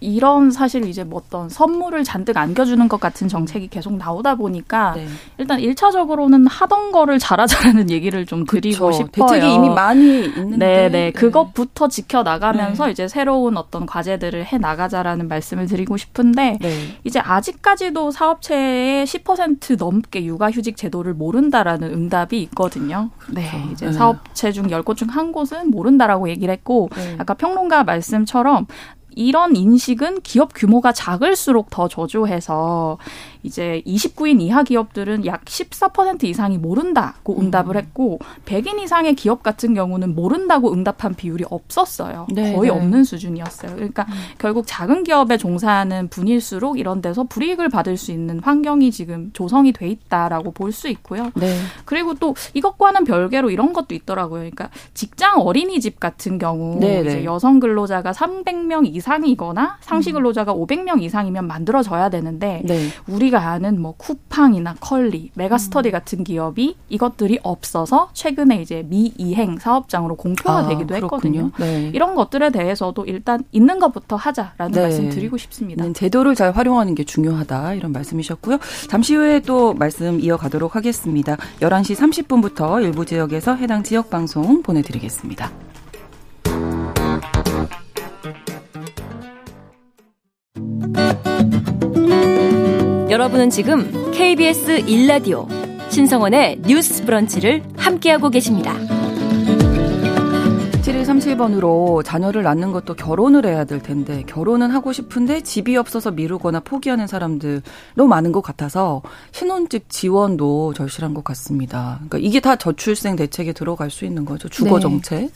[0.00, 5.06] 이런 사실 이제 뭐 어떤 선물을 잔뜩 안겨주는 것 같은 정책이 계속 나오다 보니까 네.
[5.36, 8.92] 일단 일차적으로는 하던 거를 잘하자라는 얘기를 좀 드리고 그쵸.
[9.04, 9.26] 싶어요.
[9.28, 10.56] 대책이 이미 많이 있는데.
[10.56, 11.10] 네, 네.
[11.12, 12.92] 그것부터 지켜나가면서 네.
[12.92, 16.70] 이제 새로운 어떤 과제들을 해 나가자라는 말씀을 드리고 싶은데 네.
[17.04, 23.10] 이제 아직까지도 사업체의 10% 넘게 육아휴직 제도를 모른다라는 응답이 있거든요.
[23.28, 23.66] 네, 그렇죠.
[23.66, 23.72] 네.
[23.72, 27.16] 이제 사업체 중 10곳 중 한 곳은 모른다라고 얘기를 했고 네.
[27.18, 28.66] 아까 평론가 말씀처럼
[29.14, 32.98] 이런 인식은 기업 규모가 작을수록 더 저조해서
[33.42, 37.46] 이제 29인 이하 기업들은 약 14% 이상이 모른다고 음.
[37.46, 42.26] 응답을 했고 100인 이상의 기업 같은 경우는 모른다고 응답한 비율이 없었어요.
[42.32, 42.76] 네, 거의 네.
[42.76, 43.74] 없는 수준이었어요.
[43.74, 44.14] 그러니까 음.
[44.38, 49.88] 결국 작은 기업에 종사하는 분일수록 이런 데서 불이익을 받을 수 있는 환경이 지금 조성이 돼
[49.88, 51.32] 있다라고 볼 수 있고요.
[51.34, 51.58] 네.
[51.84, 54.40] 그리고 또 이것과는 별개로 이런 것도 있더라고요.
[54.40, 57.24] 그러니까 직장 어린이집 같은 경우 네, 이제 네.
[57.24, 60.64] 여성 근로자가 300명 이상 이상이거나 상시 근로자가 음.
[60.64, 62.88] 500명 이상이면 만들어져야 되는데 네.
[63.08, 65.92] 우리가 아는 뭐 쿠팡이나 컬리, 메가스터디 음.
[65.92, 71.50] 같은 기업이 이것들이 없어서 최근에 이제 미이행 사업장으로 공표가 되기도 아, 했거든요.
[71.58, 71.90] 네.
[71.92, 74.82] 이런 것들에 대해서도 일단 있는 것부터 하자라는 네.
[74.82, 75.84] 말씀 드리고 싶습니다.
[75.84, 78.58] 네, 제도를 잘 활용하는 게 중요하다 이런 말씀이셨고요.
[78.88, 81.36] 잠시 후에 또 말씀 이어가도록 하겠습니다.
[81.60, 85.50] 11시 30분부터 일부 지역에서 해당 지역 방송 보내드리겠습니다.
[93.10, 95.48] 여러분은 지금 KBS 1라디오
[95.90, 98.72] 신성원의 뉴스 브런치를 함께하고 계십니다.
[100.80, 107.08] 7137번으로 자녀를 낳는 것도 결혼을 해야 될 텐데 결혼은 하고 싶은데 집이 없어서 미루거나 포기하는
[107.08, 107.62] 사람들
[107.96, 111.96] 너무 많은 것 같아서 신혼집 지원도 절실한 것 같습니다.
[111.96, 114.48] 그러니까 이게 다 저출생 대책에 들어갈 수 있는 거죠.
[114.48, 114.82] 주거 네.
[114.82, 115.30] 정책.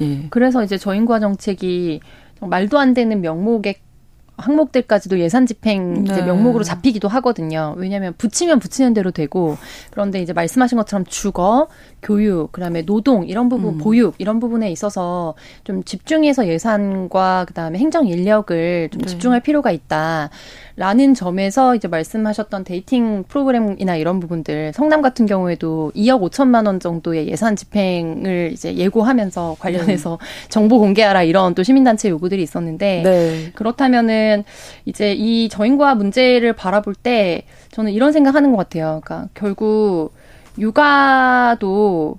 [0.00, 0.28] 예.
[0.30, 1.98] 그래서 이제 저인과 정책이
[2.40, 3.74] 말도 안 되는 명목의
[4.36, 6.22] 항목들까지도 예산 집행 네.
[6.22, 7.74] 명목으로 잡히기도 하거든요.
[7.76, 9.56] 왜냐하면 붙이면 붙이는 대로 되고
[9.90, 11.68] 그런데 이제 말씀하신 것처럼 주거,
[12.02, 13.78] 교육, 그다음에 노동 이런 부분, 음.
[13.78, 19.06] 보육 이런 부분에 있어서 좀 집중해서 예산과 그다음에 행정 인력을 좀 네.
[19.06, 20.30] 집중할 필요가 있다.
[20.76, 27.28] 라는 점에서 이제 말씀하셨던 데이팅 프로그램이나 이런 부분들 성남 같은 경우에도 2억 5천만 원 정도의
[27.28, 30.26] 예산 집행을 이제 예고하면서 관련해서 네.
[30.50, 33.52] 정보 공개하라 이런 또 시민단체 요구들이 있었는데 네.
[33.54, 34.44] 그렇다면은
[34.84, 39.00] 이제 이 저 인구 문제를 바라볼 때 저는 이런 생각하는 것 같아요.
[39.02, 40.12] 그러니까 결국
[40.58, 42.18] 육아도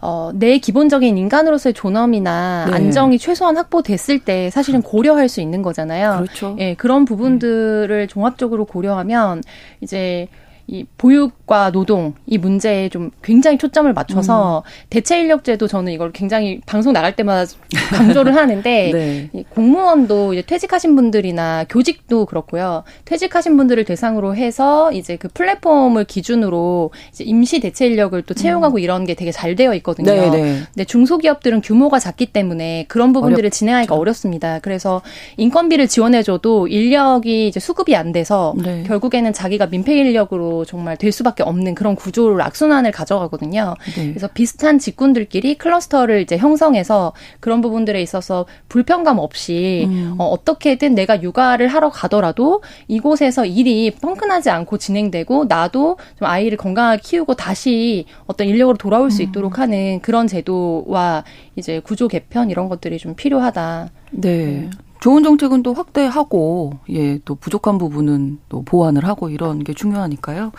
[0.00, 2.74] 어, 내 기본적인 인간으로서의 존엄이나 네.
[2.74, 6.24] 안정이 최소한 확보됐을 때 사실은 고려할 수 있는 거잖아요.
[6.24, 6.56] 그렇죠.
[6.60, 9.42] 예, 그런 부분들을 종합적으로 고려하면
[9.80, 10.28] 이제
[10.70, 14.68] 이 보육과 노동 이 문제에 좀 굉장히 초점을 맞춰서 음.
[14.90, 17.50] 대체 인력제도 저는 이걸 굉장히 방송 나갈 때마다
[17.90, 18.90] 강조를 하는데
[19.32, 19.44] 네.
[19.48, 22.84] 공무원도 이제 퇴직하신 분들이나 교직도 그렇고요.
[23.06, 28.80] 퇴직하신 분들을 대상으로 해서 이제 그 플랫폼을 기준으로 이제 임시 대체 인력을 또 채용하고 음.
[28.80, 30.12] 이런 게 되게 잘 되어 있거든요.
[30.12, 30.60] 네, 네.
[30.74, 33.56] 근데 중소기업들은 규모가 작기 때문에 그런 부분들을 어렵죠.
[33.56, 34.58] 진행하기가 어렵습니다.
[34.58, 35.00] 그래서
[35.38, 38.84] 인건비를 지원해줘도 인력이 이제 수급이 안 돼서 네.
[38.86, 43.74] 결국에는 자기가 민폐 인력으로 정말 될 수밖에 없는 그런 구조를 악순환을 가져가거든요.
[43.96, 44.08] 네.
[44.08, 50.14] 그래서 비슷한 직군들끼리 클러스터를 이제 형성해서 그런 부분들에 있어서 불편감 없이 음.
[50.18, 57.02] 어, 어떻게든 내가 육아를 하러 가더라도 이곳에서 일이 펑크나지 않고 진행되고 나도 좀 아이를 건강하게
[57.02, 59.28] 키우고 다시 어떤 인력으로 돌아올 수 음.
[59.28, 61.24] 있도록 하는 그런 제도와
[61.56, 63.90] 이제 구조 개편 이런 것들이 좀 필요하다.
[64.12, 64.28] 네.
[64.28, 64.70] 음.
[65.00, 70.52] 좋은 정책은 또 확대하고, 예, 또 부족한 부분은 또 보완을 하고 이런 게 중요하니까요.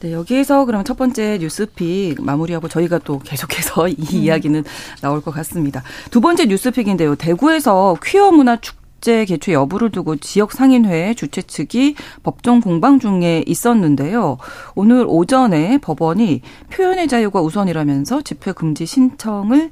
[0.00, 4.06] 네, 여기에서 그러면 첫 번째 뉴스픽 마무리하고 저희가 또 계속해서 이 음.
[4.10, 4.64] 이야기는
[5.00, 5.82] 나올 것 같습니다.
[6.10, 7.16] 두 번째 뉴스픽인데요.
[7.16, 14.38] 대구에서 퀴어 문화 축제 개최 여부를 두고 지역 상인회 주최 측이 법정 공방 중에 있었는데요.
[14.74, 19.70] 오늘 오전에 법원이 표현의 자유가 우선이라면서 집회 금지 신청을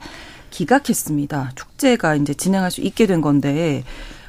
[0.52, 1.52] 기각했습니다.
[1.56, 3.82] 축제가 이제 진행할 수 있게 된 건데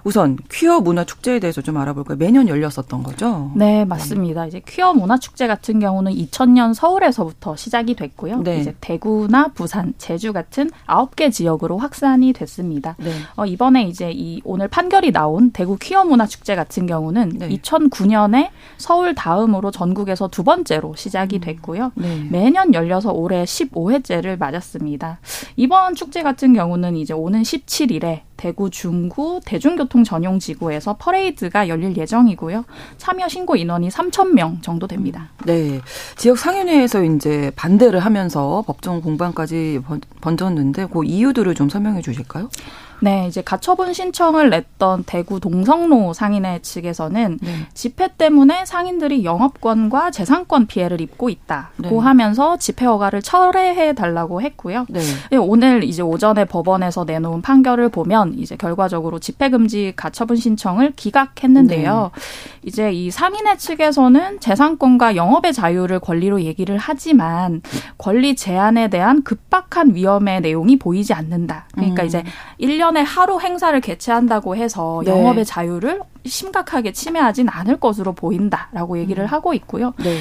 [0.04, 2.18] 우선 퀴어 문화 축제에 대해서 좀 알아볼까요?
[2.18, 3.52] 매년 열렸었던 거죠?
[3.56, 4.46] 네, 맞습니다.
[4.48, 8.42] 이제 퀴어 문화 축제 같은 경우는 2000년 서울에서부터 시작이 됐고요.
[8.44, 8.60] 네.
[8.60, 12.96] 이제 대구나 부산, 제주 같은 9개 지역으로 확산이 됐습니다.
[13.00, 13.12] 네.
[13.36, 17.50] 어, 이번에 이제 이 오늘 판결이 나온 대구 퀴어 문화 축제 같은 경우는 네.
[17.50, 21.42] 2009년에 서울 다음으로 전국에서 두 번째로 시작이 음.
[21.42, 21.92] 됐고요.
[21.96, 22.28] 네.
[22.30, 25.20] 매년 열려서 올해 15회째를 맞았습니다.
[25.56, 32.66] 이번 축제 같은 경우는 이제 오는 17일에 대구 중구 대중교통 전용 지구에서 퍼레이드가 열릴 예정이고요.
[32.98, 35.30] 참여 신고 인원이 3천 명 정도 됩니다.
[35.46, 35.82] 네.
[36.16, 39.82] 지역 상인회에서 이제 반대를 하면서 법정 공방까지
[40.22, 42.50] 번졌는데 그 이유들을 좀 설명해 주실까요?
[43.04, 47.68] 네, 이제 가처분 신청을 냈던 대구 동성로 상인회 측에서는 네.
[47.74, 51.98] 집회 때문에 상인들이 영업권과 재산권 피해를 입고 있다고 네.
[51.98, 54.86] 하면서 집회 허가를 철회해 달라고 했고요.
[54.88, 55.02] 네.
[55.34, 62.12] 예, 오늘 이제 오전에 법원에서 내놓은 판결을 보면 이제 결과적으로 집회 금지 가처분 신청을 기각했는데요.
[62.14, 62.22] 네.
[62.66, 67.62] 이제 이 상인회 측에서는 재산권과 영업의 자유를 권리로 얘기를 하지만
[67.98, 71.68] 권리 제한에 대한 급박한 위험의 내용이 보이지 않는다.
[71.74, 72.08] 그러니까 음.
[72.08, 72.24] 이제
[72.62, 75.12] 1년 1년에 하루 행사를 개최한다고 해서 네.
[75.12, 79.28] 영업의 자유를 심각하게 침해하진 않을 것으로 보인다라고 얘기를 음.
[79.28, 79.94] 하고 있고요.
[79.98, 80.20] 네.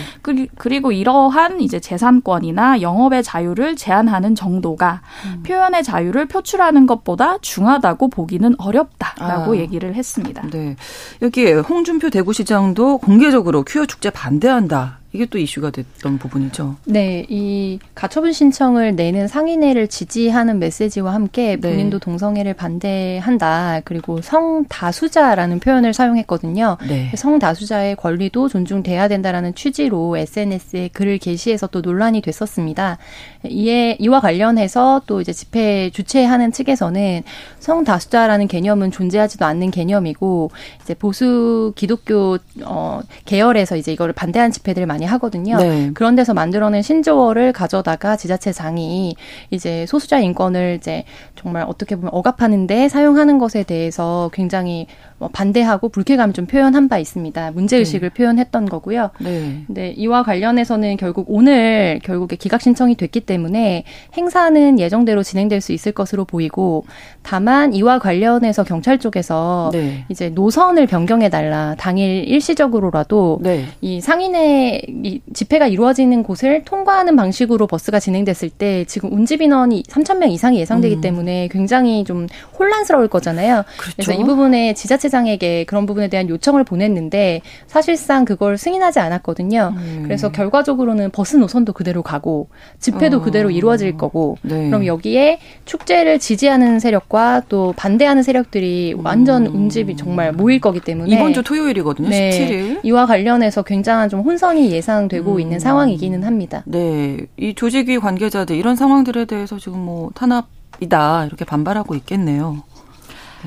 [0.56, 5.42] 그리고 이러한 이제 재산권이나 영업의 자유를 제한하는 정도가 음.
[5.44, 9.56] 표현의 자유를 표출하는 것보다 중하다고 보기는 어렵다라고 아.
[9.56, 10.42] 얘기를 했습니다.
[10.50, 10.76] 네.
[11.20, 15.01] 여기 홍준표 대구시장도 공개적으로 퀴어 축제 반대한다.
[15.14, 16.76] 이게 또 이슈가 됐던 부분이죠.
[16.86, 21.60] 네, 이 가처분 신청을 내는 상인회를 지지하는 메시지와 함께 네.
[21.60, 22.04] 본인도 네.
[22.04, 23.82] 동성애를 반대한다.
[23.84, 26.78] 그리고 성다수자라는 표현을 사용했거든요.
[26.88, 27.10] 네.
[27.14, 32.96] 성다수자의 권리도 존중돼야 된다라는 취지로 SNS에 글을 게시해서 또 논란이 됐었습니다.
[33.44, 37.22] 이에 이와 관련해서 또 이제 집회 주최하는 측에서는
[37.58, 40.50] 성다수자라는 개념은 존재하지도 않는 개념이고
[40.82, 45.56] 이제 보수 기독교 어 계열에서 이제 이거를 반대하는 집회들을 많이 하거든요.
[45.56, 45.90] 네.
[45.94, 49.14] 그런 데서 만들어낸 신조어를 가져다가 지자체장이
[49.50, 51.04] 이제 소수자 인권을 이제
[51.36, 54.86] 정말 어떻게 보면 억압하는데 사용하는 것에 대해서 굉장히
[55.18, 57.52] 뭐 반대하고 불쾌감을 좀 표현한 바 있습니다.
[57.52, 58.14] 문제 의식을 네.
[58.14, 59.10] 표현했던 거고요.
[59.20, 59.62] 네.
[59.66, 63.84] 근데 이와 관련해서는 결국 오늘 결국에 기각 신청이 됐기 때문에
[64.16, 66.84] 행사는 예정대로 진행될 수 있을 것으로 보이고
[67.22, 70.04] 다만 이와 관련해서 경찰 쪽에서 네.
[70.08, 73.66] 이제 노선을 변경해 달라 당일 일시적으로라도 네.
[73.80, 74.91] 이 상인의 이
[75.32, 80.96] 집회가 이루어지는 곳을 통과하는 방식으로 버스가 진행됐을 때 지금 운집 인원이 3천 명 이상이 예상되기
[80.96, 81.00] 음.
[81.00, 82.26] 때문에 굉장히 좀
[82.58, 83.64] 혼란스러울 거잖아요.
[83.78, 83.94] 그렇죠.
[83.96, 89.74] 그래서 이 부분에 지자체 회장에게 그런 부분에 대한 요청을 보냈는데 사실상 그걸 승인하지 않았거든요.
[89.76, 90.00] 음.
[90.04, 92.48] 그래서 결과적으로는 버스 노선도 그대로 가고
[92.80, 93.20] 집회도 어.
[93.20, 94.66] 그대로 이루어질 거고 네.
[94.66, 99.54] 그럼 여기에 축제를 지지하는 세력과 또 반대하는 세력들이 완전 음.
[99.54, 102.08] 운집이 정말 모일 거기 때문에 이번 주 토요일이거든요.
[102.08, 102.30] 네.
[102.30, 102.80] 17일.
[102.84, 105.40] 이와 관련해서 굉장한 좀 혼선이 예 상되고 음.
[105.40, 106.62] 있는 상황이기는 합니다.
[106.66, 107.26] 네.
[107.36, 112.62] 이 조직위 관계자들 이런 상황들에 대해서 지금 뭐 탄압이다 이렇게 반발하고 있겠네요.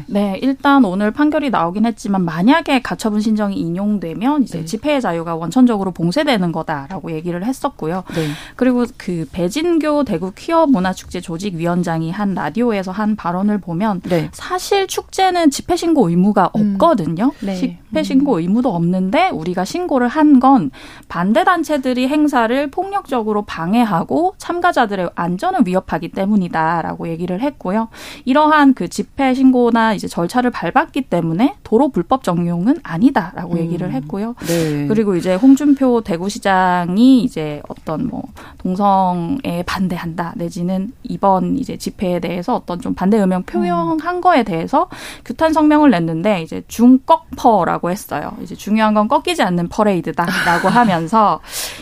[0.07, 4.65] 네, 일단 오늘 판결이 나오긴 했지만 만약에 가처분 신청이 인용되면 이제 네.
[4.65, 8.03] 집회의 자유가 원천적으로 봉쇄되는 거다라고 얘기를 했었고요.
[8.13, 8.27] 네.
[8.55, 14.29] 그리고 그 배진교 대구 퀴어 문화축제 조직위원장이 한 라디오에서 한 발언을 보면 네.
[14.31, 16.75] 사실 축제는 집회 신고 의무가 음.
[16.75, 17.31] 없거든요.
[17.41, 17.55] 네.
[17.55, 20.69] 집회 신고 의무도 없는데 우리가 신고를 한 건
[21.07, 27.87] 반대 단체들이 행사를 폭력적으로 방해하고 참가자들의 안전을 위협하기 때문이다라고 얘기를 했고요.
[28.25, 33.57] 이러한 그 집회 신고나 이제 절차를 밟았기 때문에 도로 불법 정용은 아니다라고 음.
[33.59, 34.35] 얘기를 했고요.
[34.47, 34.87] 네.
[34.87, 38.23] 그리고 이제 홍준표 대구시장이 이제 어떤 뭐
[38.57, 44.21] 동성에 반대한다 내지는 이번 이제 집회에 대해서 어떤 좀 반대 의명 표명한 음.
[44.21, 44.89] 거에 대해서
[45.23, 48.33] 규탄 성명을 냈는데 이제 중꺾퍼라고 했어요.
[48.41, 51.41] 이제 중요한 건 꺾이지 않는 퍼레이드다라고 하면서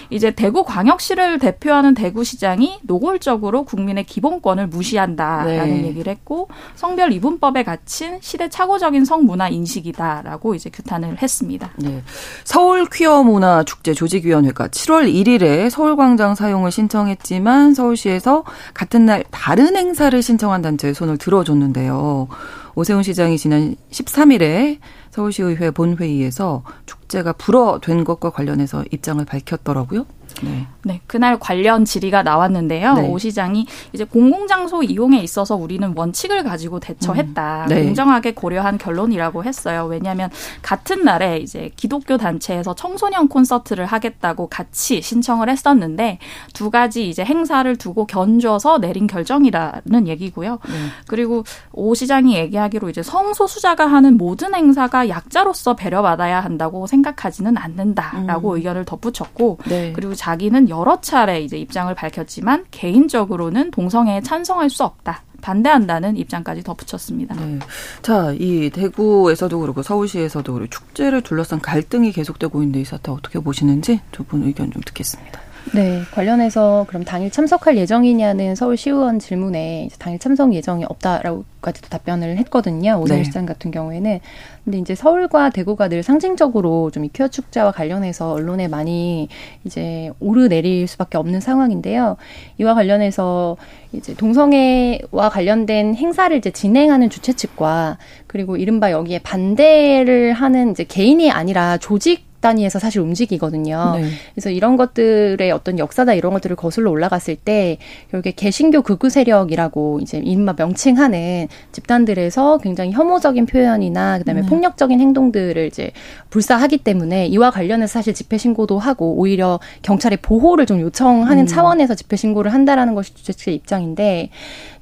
[0.10, 5.88] 이제 대구 광역시를 대표하는 대구시장이 노골적으로 국민의 기본권을 무시한다라는 네.
[5.88, 11.70] 얘기를 했고 성별 이분법에 같이 갇힌 시대착오적인 성문화 인식이다라고 이제 규탄을 했습니다.
[11.78, 12.02] 네.
[12.44, 20.20] 서울 퀴어 문화 축제 조직위원회가 7월 1일에 서울광장 사용을 신청했지만 서울시에서 같은 날 다른 행사를
[20.20, 22.28] 신청한 단체에 손을 들어줬는데요.
[22.76, 24.80] 오세훈 시장이 지난 13일에
[25.12, 30.08] 서울시의회 본회의에서 축제가 불어된 것과 관련해서 입장을 밝혔더라고요.
[30.42, 30.68] 네.
[30.84, 31.02] 네.
[31.08, 32.94] 그날 관련 질의가 나왔는데요.
[32.96, 33.08] 네.
[33.08, 37.64] 오 시장이 이제 공공장소 이용에 있어서 우리는 원칙을 가지고 대처했다.
[37.64, 37.70] 음.
[37.70, 37.84] 네.
[37.84, 39.88] 공정하게 고려한 결론이라고 했어요.
[39.90, 40.30] 왜냐하면
[40.62, 46.20] 같은 날에 이제 기독교 단체에서 청소년 콘서트를 하겠다고 같이 신청을 했었는데
[46.54, 50.60] 두 가지 이제 행사를 두고 견줘서 내린 결정이라는 얘기고요.
[50.68, 50.74] 네.
[51.08, 58.58] 그리고 오 시장이 얘기하기로 이제 성소수자가 하는 모든 행사가 약자로서 배려받아야 한다고 생각하지는 않는다라고 음.
[58.58, 59.94] 의견을 덧붙였고 네.
[59.96, 65.22] 그리고 자기는 여러 차례 이제 입장을 밝혔지만 개인적으로는 동성애에 찬성할 수 없다.
[65.42, 67.36] 반대한다는 입장까지 덧붙였습니다.
[67.36, 67.60] 네.
[68.02, 74.00] 자, 이 대구에서도 그렇고 서울시에서도 그렇고 축제를 둘러싼 갈등이 계속되고 있는데 이 사태 어떻게 보시는지
[74.12, 75.42] 두 분 의견 좀 듣겠습니다.
[75.72, 83.00] 네, 관련해서 그럼 당일 참석할 예정이냐는 서울시의원 질문에 당일 참석 예정이 없다라고까지도 답변을 했거든요.
[83.00, 83.24] 오세훈 네.
[83.24, 84.20] 시장 같은 경우에는.
[84.66, 89.30] 근데 이제 서울과 대구가 늘 상징적으로 좀 이 퀴어 축제와 관련해서 언론에 많이
[89.64, 92.18] 이제 오르내릴 수밖에 없는 상황인데요.
[92.60, 93.58] 이와 관련해서
[93.94, 97.98] 이제 동성애와 관련된 행사를 이제 진행하는 주최 측과
[98.28, 103.94] 그리고 이른바 여기에 반대를 하는 이제 개인이 아니라 조직 단위에서 사실 움직이거든요.
[103.96, 104.10] 네.
[104.36, 107.78] 그래서 이런 것들의 어떤 역사다 이런 것들을 거슬러 올라갔을 때
[108.12, 114.48] 결국에 개신교 극우 세력이라고 이제 이른바 명칭하는 집단들에서 굉장히 혐오적인 표현이나 그다음에 네.
[114.48, 115.92] 폭력적인 행동들을 이제
[116.30, 121.48] 불사하기 때문에 이와 관련해서 사실 집회 신고도 하고 오히려 경찰의 보호를 좀 요청하는 음.
[121.48, 124.30] 차원에서 집회 신고를 한다라는 것이 주최 측의 입장인데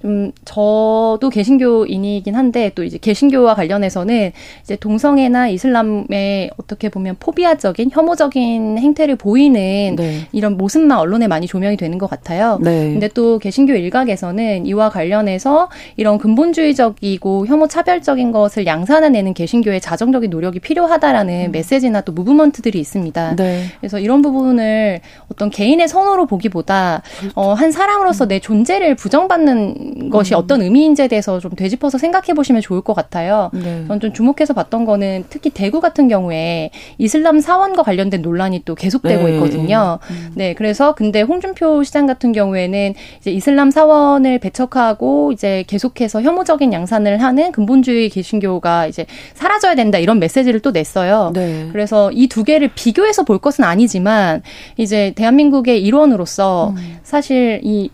[0.02, 4.32] 좀 저도 개신교인이긴 한데 또 이제 개신교와 관련해서는
[4.64, 10.28] 이제 동성애나 이슬람에 어떻게 보면 포비아 사회화적인 혐오적인 행태를 보이는 네.
[10.32, 12.60] 이런 모습만 언론에 많이 조명이 되는 것 같아요.
[12.62, 12.92] 네.
[12.92, 20.60] 근데 또 개신교 일각에서는 이와 관련해서 이런 근본주의적이고 혐오 차별적인 것을 양산해내는 개신교의 자정적인 노력이
[20.60, 21.52] 필요하다라는 음.
[21.52, 23.36] 메시지나 또 무브먼트들이 있습니다.
[23.36, 23.66] 네.
[23.80, 27.40] 그래서 이런 부분을 어떤 개인의 선호로 보기보다 그렇죠.
[27.40, 28.28] 어, 한 사람으로서 음.
[28.30, 30.40] 내 존재를 부정받는 것이 음.
[30.40, 33.52] 어떤 의미인지에 대해서 좀 되짚어서 생각해 보시면 좋을 것 같아요.
[33.54, 33.86] 네.
[33.88, 39.28] 저는 좀 주목해서 봤던 거는 특히 대구 같은 경우에 이슬람 사원과 관련된 논란이 또 계속되고
[39.28, 39.34] 네.
[39.36, 40.00] 있거든요.
[40.10, 40.32] 음.
[40.36, 47.22] 네, 그래서 근데 홍준표 시장 같은 경우에는 이제 이슬람 사원을 배척하고 이제 계속해서 혐오적인 양산을
[47.22, 49.06] 하는 근본주의 개신교가 이제
[49.36, 51.32] 사라져야 된다 이런 메시지를 또 냈어요.
[51.36, 51.70] 네.
[51.72, 54.42] 그래서 이 두 개를 비교해서 볼 것은 아니지만
[54.78, 56.98] 이제 대한민국의 일원으로서 음.
[57.04, 57.90] 사실 이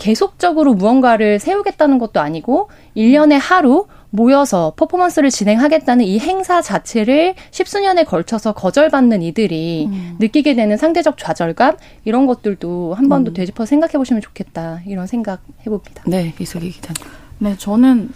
[0.00, 8.54] 계속적으로 무언가를 세우겠다는 것도 아니고 1년에 하루 모여서 퍼포먼스를 진행하겠다는 이 행사 자체를 십수년에 걸쳐서
[8.54, 10.16] 거절받는 이들이 음.
[10.18, 13.34] 느끼게 되는 상대적 좌절감 이런 것들도 한 번더 음.
[13.34, 16.02] 되짚어 생각해 보시면 좋겠다 이런 생각 해봅니다.
[16.06, 17.02] 네, 이슬기 기자님.
[17.38, 18.10] 네, 저는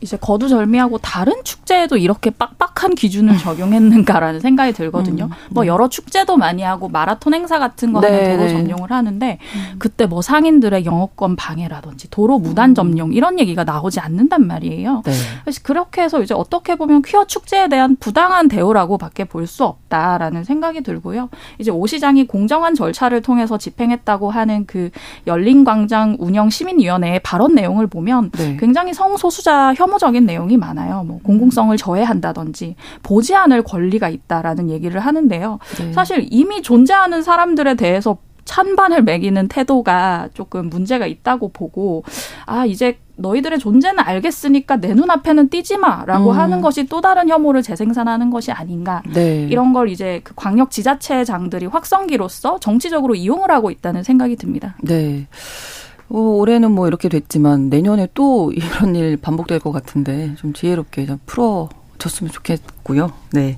[0.00, 3.38] 이제 거두절미하고 다른 축제에도 이렇게 빡빡한 기준을 음.
[3.38, 5.24] 적용했는가라는 생각이 들거든요.
[5.24, 5.68] 음, 뭐 네.
[5.68, 8.52] 여러 축제도 많이 하고 마라톤 행사 같은 거 하면 네, 도로 네.
[8.52, 9.76] 점령을 하는데 음.
[9.78, 12.74] 그때 뭐 상인들의 영업권 방해라든지 도로 무단 음.
[12.74, 15.02] 점령 이런 얘기가 나오지 않는단 말이에요.
[15.04, 15.12] 네.
[15.42, 20.80] 그래서 그렇게 해서 이제 어떻게 보면 퀴어 축제에 대한 부당한 대우라고밖에 볼 수 없다라는 생각이
[20.80, 21.28] 들고요.
[21.58, 24.90] 이제 오 시장이 공정한 절차를 통해서 집행했다고 하는 그
[25.26, 28.56] 열린광장 운영 시민위원회의 발언 내용을 보면 네.
[28.58, 31.04] 굉장히 성소수자 혐오적인 내용이 많아요.
[31.04, 35.58] 뭐 공공성을 저해한다든지 보지 않을 권리가 있다라는 얘기를 하는데요.
[35.78, 35.92] 네.
[35.92, 42.04] 사실 이미 존재하는 사람들에 대해서 찬반을 매기는 태도가 조금 문제가 있다고 보고
[42.44, 46.36] 아 이제 너희들의 존재는 알겠으니까 내 눈앞에는 띄지 마라고 음.
[46.36, 49.46] 하는 것이 또 다른 혐오를 재생산하는 것이 아닌가 네.
[49.50, 54.76] 이런 걸 이제 그 광역 지자체장들이 확성기로서 정치적으로 이용을 하고 있다는 생각이 듭니다.
[54.82, 55.26] 네.
[56.08, 61.18] 어, 올해는 뭐 이렇게 됐지만 내년에 또 이런 일 반복될 것 같은데 좀 지혜롭게 좀
[61.26, 63.12] 풀어 줬으면 좋겠고요.
[63.32, 63.56] 네.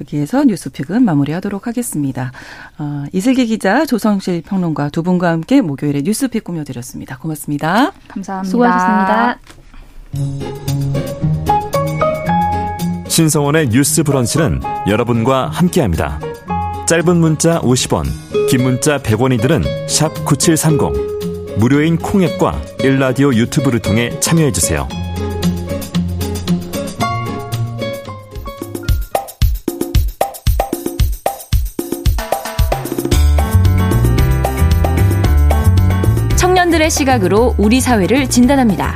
[0.00, 2.32] 여기에서 뉴스픽은 마무리하도록 하겠습니다.
[2.78, 7.18] 어, 이슬기 기자, 조성실 평론가 두 분과 함께 목요일에 뉴스픽 꾸며드렸습니다.
[7.18, 7.92] 고맙습니다.
[8.08, 8.50] 감사합니다.
[8.50, 9.38] 수고하셨습니다.
[13.08, 16.20] 신성원의 뉴스 브런치는 여러분과 함께합니다.
[16.86, 18.04] 짧은 문자 50원,
[18.48, 21.07] 긴 문자 100원이들은 9730.
[21.58, 24.88] 무료인 콩앱과 일라디오 유튜브를 통해 참여해주세요.
[36.36, 38.94] 청년들의 시각으로 우리 사회를 진단합니다.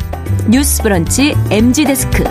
[0.49, 2.25] 뉴스 브런치 MZ데스크.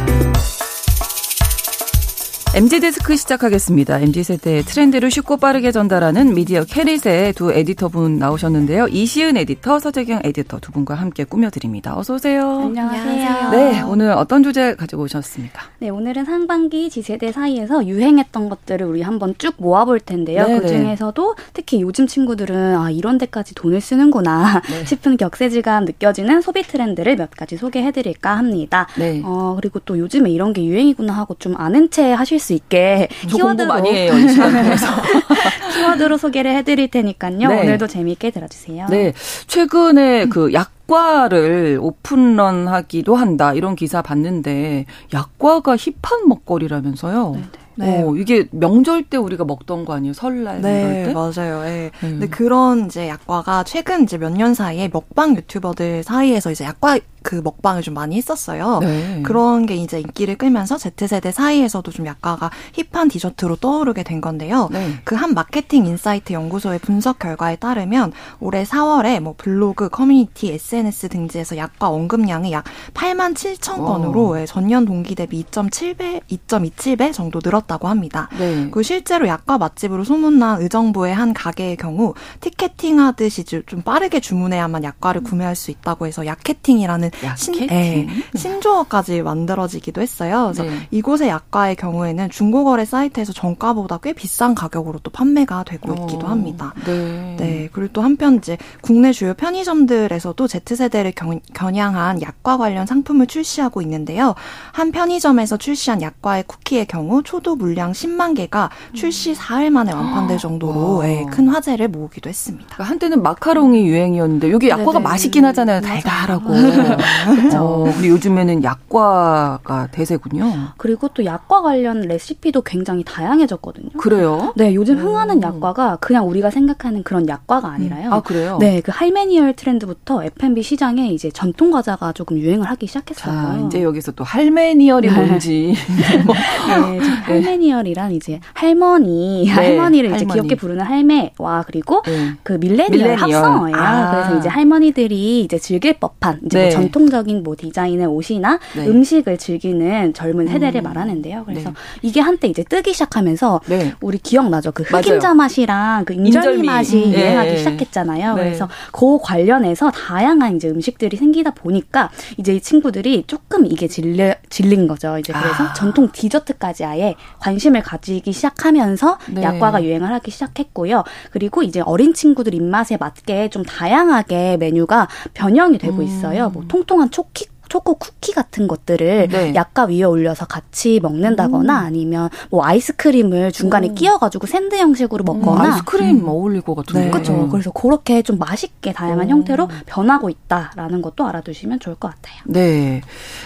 [2.54, 4.00] MZ데스크 시작하겠습니다.
[4.00, 8.90] MZ세대의 트렌드를 쉽고 빠르게 전달하는 미디어 캐릿의 두 에디터분 나오셨는데요.
[8.90, 11.98] 이시은 에디터, 서재경 에디터 두 분과 함께 꾸며드립니다.
[11.98, 12.60] 어서 오세요.
[12.66, 13.52] 안녕하세요.
[13.52, 15.62] 네, 오늘 어떤 주제 가지고 오셨습니까?
[15.80, 20.46] 네, 오늘은 상반기 Z세대 사이에서 유행했던 것들을 우리 한번 쭉 모아볼 텐데요.
[20.46, 20.60] 네네.
[20.60, 24.84] 그중에서도 특히 요즘 친구들은 아, 이런 데까지 돈을 쓰는구나 네.
[24.84, 28.88] 싶은 격세지감 느껴지는 소비 트렌드를 몇 가지 소개해드릴까 합니다.
[28.98, 29.22] 네.
[29.24, 33.68] 어, 그리고 또 요즘에 이런 게 유행이구나 하고 좀 아는 체 하실 수 있게 키워드로
[33.68, 34.12] 많이 해요.
[35.74, 37.48] 키워드로 소개를 해드릴 테니까요.
[37.48, 37.62] 네.
[37.62, 38.88] 오늘도 재미있게 들어주세요.
[38.90, 39.14] 네,
[39.48, 47.32] 최근에 그 약과를 오픈런 하기도 한다 이런 기사 봤는데 약과가 힙한 먹거리라면서요.
[47.32, 47.61] 네네.
[47.82, 48.04] 네.
[48.04, 50.14] 어, 이게 명절 때 우리가 먹던 거 아니에요?
[50.14, 51.14] 설날 네, 때?
[51.14, 51.64] 맞아요.
[51.64, 51.92] 네.
[52.04, 52.20] 음.
[52.20, 57.36] 근데 그런 이제 약과가 최근 이제 몇 년 사이에 먹방 유튜버들 사이에서 이제 약과 그
[57.44, 58.80] 먹방을 좀 많이 했었어요.
[58.80, 59.22] 네.
[59.24, 62.50] 그런 게 이제 인기를 끌면서 Z세대 사이에서도 좀 약과가
[62.92, 64.70] 힙한 디저트로 떠오르게 된 건데요.
[64.72, 64.94] 네.
[65.04, 71.58] 그 한 마케팅 인사이트 연구소의 분석 결과에 따르면 올해 4월에 뭐 블로그, 커뮤니티, SNS 등지에서
[71.58, 72.64] 약과 언급량이 약
[72.96, 74.46] 8만 7천 건으로 오.
[74.48, 78.30] 전년 동기 대비 2.7배, 2.27배 정도 늘었다고 합니다.
[78.38, 78.70] 네.
[78.70, 85.24] 그 실제로 약과 맛집으로 소문난 의정부의 한 가게의 경우 티켓팅 하듯이 좀 빠르게 주문해야만 약과를
[85.24, 90.52] 구매할 수 있다고 해서 약켓팅이라는 신, 네, 신조어까지 만들어지기도 했어요.
[90.54, 90.88] 그래서 네.
[90.92, 96.74] 이곳의 약과의 경우에는 중고거래 사이트에서 정가보다 꽤 비싼 가격으로 또 판매가 되고 있기도 어, 합니다.
[96.86, 97.36] 네.
[97.40, 97.70] 네.
[97.72, 104.36] 그리고 또 한편 이제 국내 주요 편의점들에서도 Z세대를 경, 겨냥한 약과 관련 상품을 출시하고 있는데요.
[104.72, 111.02] 한 편의점에서 출시한 약과의 쿠키의 경우 초도 물량 10만 개가 출시 4일 만에 완판될 정도로
[111.04, 112.66] 네, 큰 화제를 모으기도 했습니다.
[112.68, 115.04] 그러니까 한때는 마카롱이 유행이었는데 여기 약과가 네네.
[115.04, 115.82] 맛있긴 하잖아요.
[115.82, 116.50] 달달하고.
[117.36, 117.58] 그렇죠.
[117.60, 120.52] 어, 요즘에는 약과가 대세군요.
[120.78, 123.90] 그리고 또 약과 관련 레시피도 굉장히 다양해졌거든요.
[123.98, 124.54] 그래요?
[124.56, 125.42] 네, 요즘 흥하는 음.
[125.42, 128.12] 약과가 그냥 우리가 생각하는 그런 약과가 아니라요.
[128.12, 128.58] 아, 그래요?
[128.60, 133.34] 네, 그 할메니얼 트렌드부터 F&B 시장에 이제 전통 과자가 조금 유행을 하기 시작했어요.
[133.34, 135.14] 자, 이제 여기서 또 할메니얼이 네.
[135.14, 135.74] 뭔지.
[137.28, 140.24] 네, 할메니얼이란 이제 할머니, 네, 할머니를 할머니.
[140.24, 142.34] 이제 귀엽게 부르는 할매와 그리고 네.
[142.44, 143.18] 그 밀레니얼, 밀레니얼.
[143.18, 143.76] 합성어예요.
[143.78, 144.12] 아.
[144.12, 146.76] 그래서 이제 할머니들이 이제 즐길 법한 이제 뭐 네.
[146.76, 148.88] 뭐 전통적인 뭐 디자인의 옷이나 네.
[148.88, 150.84] 음식을 즐기는 젊은 세대를 음.
[150.84, 151.44] 말하는데요.
[151.46, 151.76] 그래서 네.
[152.02, 153.94] 이게 한때 이제 뜨기 시작하면서 네.
[154.02, 154.72] 우리 기억나죠?
[154.72, 155.36] 그 흑임자 맞아요.
[155.36, 156.68] 맛이랑 그 인절미, 인절미.
[156.68, 157.14] 맛이 음.
[157.14, 158.36] 유행하기 시작했잖아요.
[158.36, 164.88] 그래서 그 관련해서 다양한 이제 음식들이 생기다 보니까 이제 이 친구들이 조금 이게 질려, 질린
[164.88, 165.18] 거죠.
[165.18, 165.74] 이제 그래서 아.
[165.74, 171.04] 전통 디저트까지 아예 관심을 가지기 시작하면서 약과가 유행을 하기 시작했고요.
[171.32, 176.04] 그리고 이제 어린 친구들 입맛에 맞게 좀 다양하게 메뉴가 변형이 되고 음.
[176.04, 176.50] 있어요.
[176.50, 179.54] 뭐 통통한 초키 초코 쿠키 같은 것들을 네.
[179.56, 181.86] 약과 위에 올려서 같이 먹는다거나 음.
[181.86, 183.96] 아니면 뭐 아이스크림을 중간에 음.
[183.96, 186.28] 끼워가지고 샌드 형식으로 먹거나 음, 아이스크림 음.
[186.28, 187.12] 어울릴 것 같은데 네.
[187.12, 187.48] 그렇죠.
[187.48, 192.42] 그래서 그렇게 좀 맛있게 다양한 형태로 변하고 있다라는 것도 알아두시면 좋을 것 같아요.
[192.44, 193.04] 네,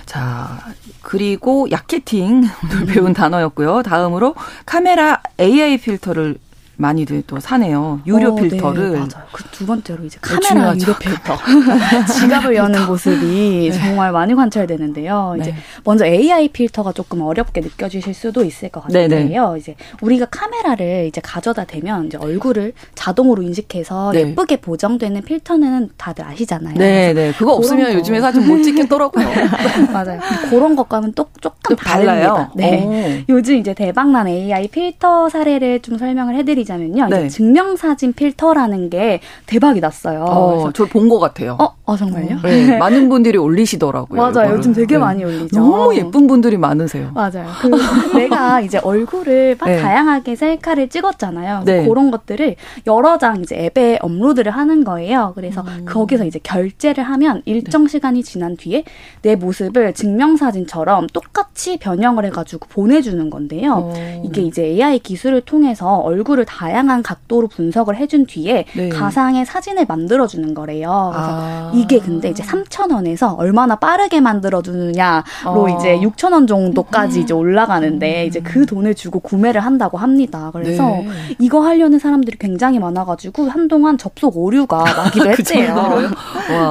[0.07, 0.57] 자
[1.03, 3.84] 그리고 야케팅 오늘 배운 단어였고요.
[3.84, 4.34] 다음으로
[4.65, 6.39] 카메라 AI 필터를
[6.78, 8.01] 많이들 또 사네요.
[8.05, 8.91] 유료 어, 네, 필터를.
[8.91, 9.26] 네, 맞아요.
[9.32, 11.38] 그 두 번째로 이제 카메라 네, 유료 필터.
[12.19, 13.78] 지갑을 여는 모습이 네.
[13.78, 15.38] 정말 많이 관찰되는데요.
[15.39, 15.57] 이제 네.
[15.86, 19.55] 먼저 AI 필터가 조금 어렵게 느껴지실 수도 있을 것 네, 같은데요.
[19.57, 26.76] 이제 우리가 카메라를 이제 가져다 대면 이제 얼굴을 자동으로 인식해서 예쁘게 보정되는 필터는 다들 아시잖아요.
[26.78, 27.32] 네, 네.
[27.38, 27.93] 그거 없으면 거.
[27.99, 29.26] 요즘에 사진 못 찍겠더라고요.
[29.93, 30.19] 맞아요.
[30.49, 32.52] 그런 것과는 또 조금 다릅니다.
[32.56, 33.24] 네.
[33.30, 33.34] 오.
[33.34, 37.08] 요즘 이제 대박난 AI 필터 사례를 좀 설명을 해드리 말씀드리자면요.
[37.10, 37.28] 네.
[37.30, 40.24] 증명사진 필터라는 게 대박이 났어요.
[40.24, 41.58] 어, 저본 것 같아요.
[41.60, 42.39] 어, 어 정말요?
[42.41, 44.20] 네, 많은 분들이 올리시더라고요.
[44.20, 44.32] 맞아요.
[44.32, 44.58] 이거를.
[44.58, 45.00] 요즘 되게 네.
[45.00, 45.60] 많이 올리죠.
[45.60, 47.12] 너무 예쁜 분들이 많으세요.
[47.14, 47.48] 맞아요.
[47.62, 47.70] 그
[48.18, 49.82] 내가 이제 얼굴을 막 네.
[49.82, 51.64] 다양하게 셀카를 찍었잖아요.
[51.66, 51.88] 네.
[51.88, 52.56] 그런 것들을
[52.88, 55.34] 여러 장 이제 앱에 업로드를 하는 거예요.
[55.36, 55.86] 그래서 음.
[55.86, 57.89] 거기서 이제 결제를 하면 일정 네.
[57.89, 58.84] 시간이 지난 뒤에
[59.22, 63.74] 내 모습을 증명사진처럼 똑 같이 변형을 해가지고 보내주는 건데요.
[63.74, 63.94] 오.
[63.94, 64.22] 어.
[64.24, 68.90] 이게 이제 AI 기술을 통해서 얼굴을 다양한 각도로 분석을 해준 뒤에 네.
[68.90, 71.12] 가상의 사진을 만들어주는 거래요.
[71.14, 71.72] 그래서 아.
[71.76, 75.78] 이게 근데 이제 3천 원에서 얼마나 빠르게 만들어주느냐로 어.
[75.78, 78.28] 이제 6천 원 정도까지 이제 올라가는데 음.
[78.28, 80.52] 이제 그 돈을 주고 구매를 한다고 합니다.
[80.54, 81.36] 그래서 네.
[81.40, 86.00] 이거 하려는 사람들이 굉장히 많아가지고 한동안 접속 오류가 나기도 했대요.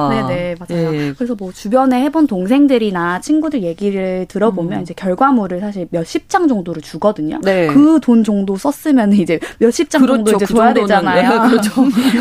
[0.09, 0.91] 네네 맞아요.
[0.91, 1.13] 네.
[1.13, 4.81] 그래서 뭐 주변에 해본 동생들이나 친구들 얘기를 들어 보면 음.
[4.83, 7.39] 이제 결과물을 사실 몇십 장 정도를 주거든요.
[7.43, 7.67] 네.
[7.67, 10.15] 그 돈 정도 썼으면 이제 몇 몇십 장 그렇죠.
[10.23, 11.43] 정도 이제 그 줘야 되잖아요.
[11.43, 11.71] 네, 그렇죠.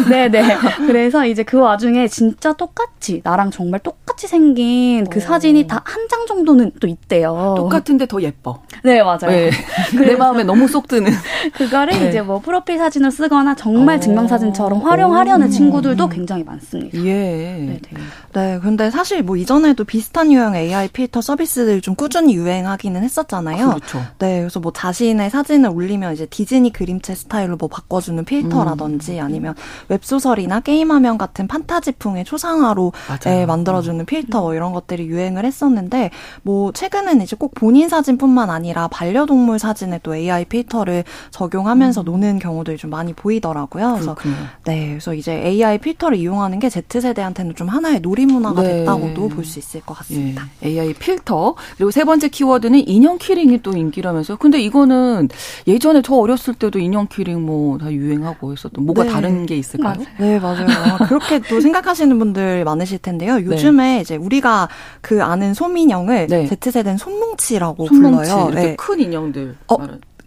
[0.08, 0.42] 네 네.
[0.86, 5.20] 그래서 이제 그 와중에 진짜 똑같이 나랑 정말 똑같이 생긴 그 오.
[5.22, 7.54] 사진이 다 한 장 정도는 또 있대요.
[7.56, 8.60] 똑같은데 더 예뻐.
[8.82, 9.28] 네 맞아요.
[9.28, 9.50] 네.
[9.98, 11.10] 내 마음에 너무 쏙 드는.
[11.56, 12.08] 그거를 네.
[12.08, 14.00] 이제 뭐 프로필 사진을 쓰거나 정말 오.
[14.00, 15.50] 증명사진처럼 활용하려는 오.
[15.50, 16.98] 친구들도 굉장히 많습니다.
[16.98, 17.12] 예.
[17.12, 18.00] 네, 네.
[18.32, 23.68] 네, 근데 사실 뭐 이전에도 비슷한 유형 AI 필터 서비스들 좀 꾸준히 유행하기는 했었잖아요.
[23.68, 23.98] 그렇죠.
[24.18, 29.24] 네, 그래서 뭐 자신의 사진을 올리면 이제 디즈니 그림체 스타일로 뭐 바꿔주는 필터라든지 음.
[29.24, 29.54] 아니면
[29.88, 32.92] 웹소설이나 게임 화면 같은 판타지풍의 초상화로
[33.26, 36.10] 예, 만들어주는 필터 뭐 이런 것들이 유행을 했었는데
[36.42, 42.04] 뭐 최근에는 이제 꼭 본인 사진뿐만 아니라 반려동물 사진에 또 AI 필터를 적용하면서 음.
[42.04, 43.92] 노는 경우들이 좀 많이 보이더라고요.
[43.92, 44.46] 그래서 그렇군요.
[44.64, 48.78] 네, 그래서 이제 AI 필터를 이용하는 게 Z세대한테는 좀 하나의 놀이 문화가 네.
[48.78, 50.46] 됐다고도 볼 수 있을 것 같습니다.
[50.62, 50.68] 예.
[50.68, 55.28] AI 필터 그리고 세 번째 키워드는 인형 키링이 또 인기라면서 근데 이거는
[55.66, 59.10] 예전에 저 어렸을 때도 인형 키링 뭐 다 유행하고 있었던 뭐가 네.
[59.10, 59.94] 다른 게 있을까요?
[59.94, 60.06] 맞아요.
[60.18, 60.98] 네, 맞아요.
[61.08, 63.36] 그렇게 또 생각하시는 분들 많으실 텐데요.
[63.36, 63.44] 네.
[63.44, 64.00] 요즘에 네.
[64.00, 64.68] 이제 우리가
[65.00, 66.46] 그 아는 솜인형을 네.
[66.60, 68.48] Z세대는 솜뭉치라고 솜뭉치, 불러요.
[68.50, 68.76] 이렇게 네.
[68.76, 69.56] 큰 인형들.
[69.68, 69.76] 어,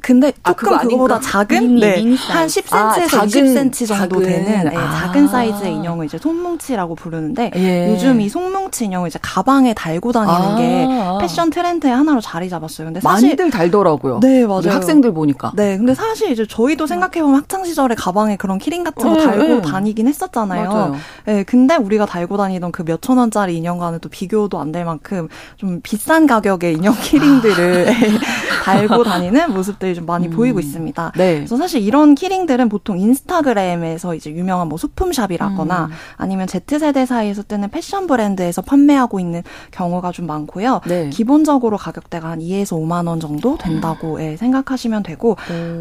[0.01, 4.21] 근데 아, 조금 아, 그거보다 작은 미니, 네, 미니 한 10cm에서 아, 작은, 20cm 정도
[4.21, 4.21] 작은.
[4.23, 4.91] 되는 네, 아.
[5.07, 7.91] 작은 사이즈의 인형을 이제 솜뭉치라고 부르는데 예.
[7.91, 10.55] 요즘 이 솜뭉치 인형을 이제 가방에 달고 다니는 아.
[10.57, 10.87] 게
[11.21, 12.85] 패션 트렌드의 하나로 자리 잡았어요.
[12.87, 14.19] 근데 사실 많이들 달더라고요.
[14.21, 14.69] 네, 맞아요.
[14.71, 15.51] 학생들 보니까.
[15.55, 19.25] 네, 근데 사실 이제 저희도 생각해 보면 학창 시절에 가방에 그런 키링 같은 거 네,
[19.25, 19.61] 달고 네.
[19.61, 20.69] 다니긴 했었잖아요.
[20.69, 20.95] 맞아요.
[21.25, 25.27] 네, 근데 우리가 달고 다니던 그 몇 천 원짜리 인형과는 또 비교도 안 될 만큼
[25.55, 27.87] 좀 비싼 가격의 인형 키링들을
[28.65, 30.31] 달고 다니는 모습들 것들이 좀 많이 음.
[30.31, 31.13] 보이고 있습니다.
[31.15, 31.35] 네.
[31.35, 35.91] 그래서 사실 이런 키링들은 보통 인스타그램에서 이제 유명한 뭐 소품샵이라거나 음.
[36.17, 40.81] 아니면 Z세대 사이에서 뜨는 패션 브랜드에서 판매하고 있는 경우가 좀 많고요.
[40.87, 41.09] 네.
[41.09, 45.37] 기본적으로 가격대가 한 2에서 5만 원 정도 된다고 예, 생각하시면 되고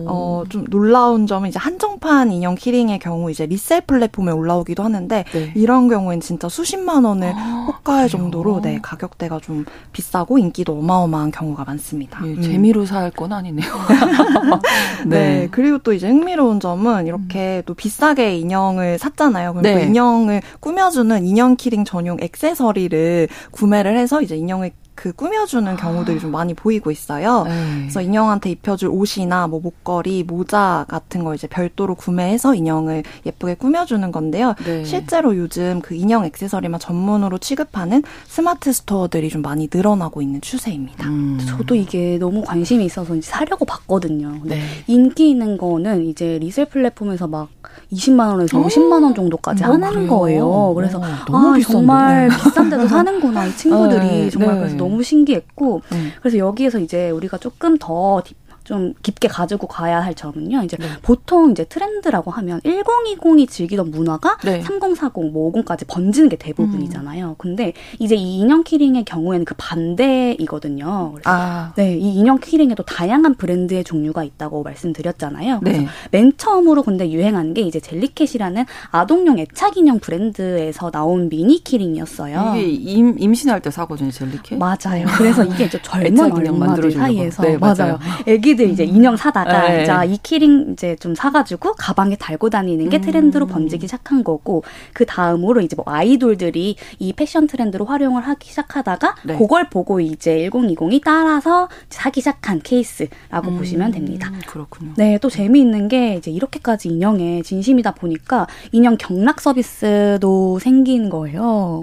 [0.06, 5.52] 어, 좀 놀라운 점은 이제 한정판 인형 키링의 경우 이제 리셀 플랫폼에 올라오기도 하는데 네.
[5.54, 11.64] 이런 경우엔 진짜 수십만 원을 아, 호가할 정도로 네, 가격대가 좀 비싸고 인기도 어마어마한 경우가
[11.64, 12.20] 많습니다.
[12.24, 12.42] 예, 음.
[12.42, 13.66] 재미로 살 건 아니네요.
[15.06, 15.18] 네.
[15.18, 15.48] 네.
[15.50, 17.62] 그리고 또 이제 흥미로운 점은 이렇게 음.
[17.66, 19.52] 또 비싸게 인형을 샀잖아요.
[19.52, 19.74] 그럼 네.
[19.74, 26.32] 그 인형을 꾸며주는 인형 키링 전용 액세서리를 구매를 해서 이제 인형을 그 꾸며주는 경우들이 좀
[26.32, 27.44] 많이 보이고 있어요.
[27.44, 27.52] 네.
[27.82, 34.10] 그래서 인형한테 입혀줄 옷이나 뭐 목걸이, 모자 같은 거 이제 별도로 구매해서 인형을 예쁘게 꾸며주는
[34.10, 34.54] 건데요.
[34.64, 34.84] 네.
[34.84, 41.06] 실제로 요즘 그 인형 액세서리만 전문으로 취급하는 스마트 스토어들이 좀 많이 늘어나고 있는 추세입니다.
[41.08, 41.38] 음.
[41.46, 44.40] 저도 이게 너무 관심이 있어서 이제 사려고 봤거든요.
[44.44, 44.62] 네.
[44.86, 47.48] 인기 있는 거는 이제 리셀 플랫폼에서 막
[47.92, 50.08] 20만 원에서 50만 원 정도까지 음, 하는 그래요?
[50.08, 50.72] 거예요.
[50.74, 56.12] 그래서 어, 아, 정말 비싼데도 사는구나 이 친구들이 네, 정말 그래서 너무 신기했고 음.
[56.20, 58.22] 그래서 여기에서 이제 우리가 조금 더
[58.66, 60.64] 좀 깊게 가지고 가야 할 점은요.
[60.64, 60.86] 이제 네.
[61.00, 64.60] 보통 이제 트렌드라고 하면 1020이 즐기던 문화가 네.
[64.60, 67.28] 3040, 뭐 50까지 번지는 게 대부분이잖아요.
[67.28, 67.34] 음.
[67.38, 71.12] 근데 이제 이 인형 키링의 경우에는 그 반대이거든요.
[71.12, 71.72] 그래서 아.
[71.76, 75.60] 네, 이 인형 키링에도 다양한 브랜드의 종류가 있다고 말씀드렸잖아요.
[75.60, 75.86] 그래서 네.
[76.10, 82.54] 맨 처음으로 근데 유행한 게 이제 젤리캣이라는 아동용 애착 인형 브랜드에서 나온 미니 키링이었어요.
[82.56, 84.58] 이게 임, 임신할 때 사거든요, 젤리캣.
[84.58, 85.06] 맞아요.
[85.16, 88.00] 그래서 이게 좀 젊은 얼마들 사이에서 네, 맞아요.
[88.26, 89.84] 애기 아이들 이제 인형 사다가 네.
[89.84, 93.48] 자, 이 키링 이제 좀 사가지고 가방에 달고 다니는 게 트렌드로 음.
[93.48, 99.36] 번지기 시작한 거고 그 다음으로 이제 뭐 아이돌들이 이 패션 트렌드로 활용을 하기 시작하다가 네.
[99.36, 103.58] 그걸 보고 이제 1020이 따라서 사기 시작한 케이스라고 음.
[103.58, 104.32] 보시면 됩니다.
[104.46, 104.92] 그렇군요.
[104.96, 111.82] 네, 또 재미있는 게 이제 이렇게까지 인형에 진심이다 보니까 인형 경락 서비스도 생긴 거예요.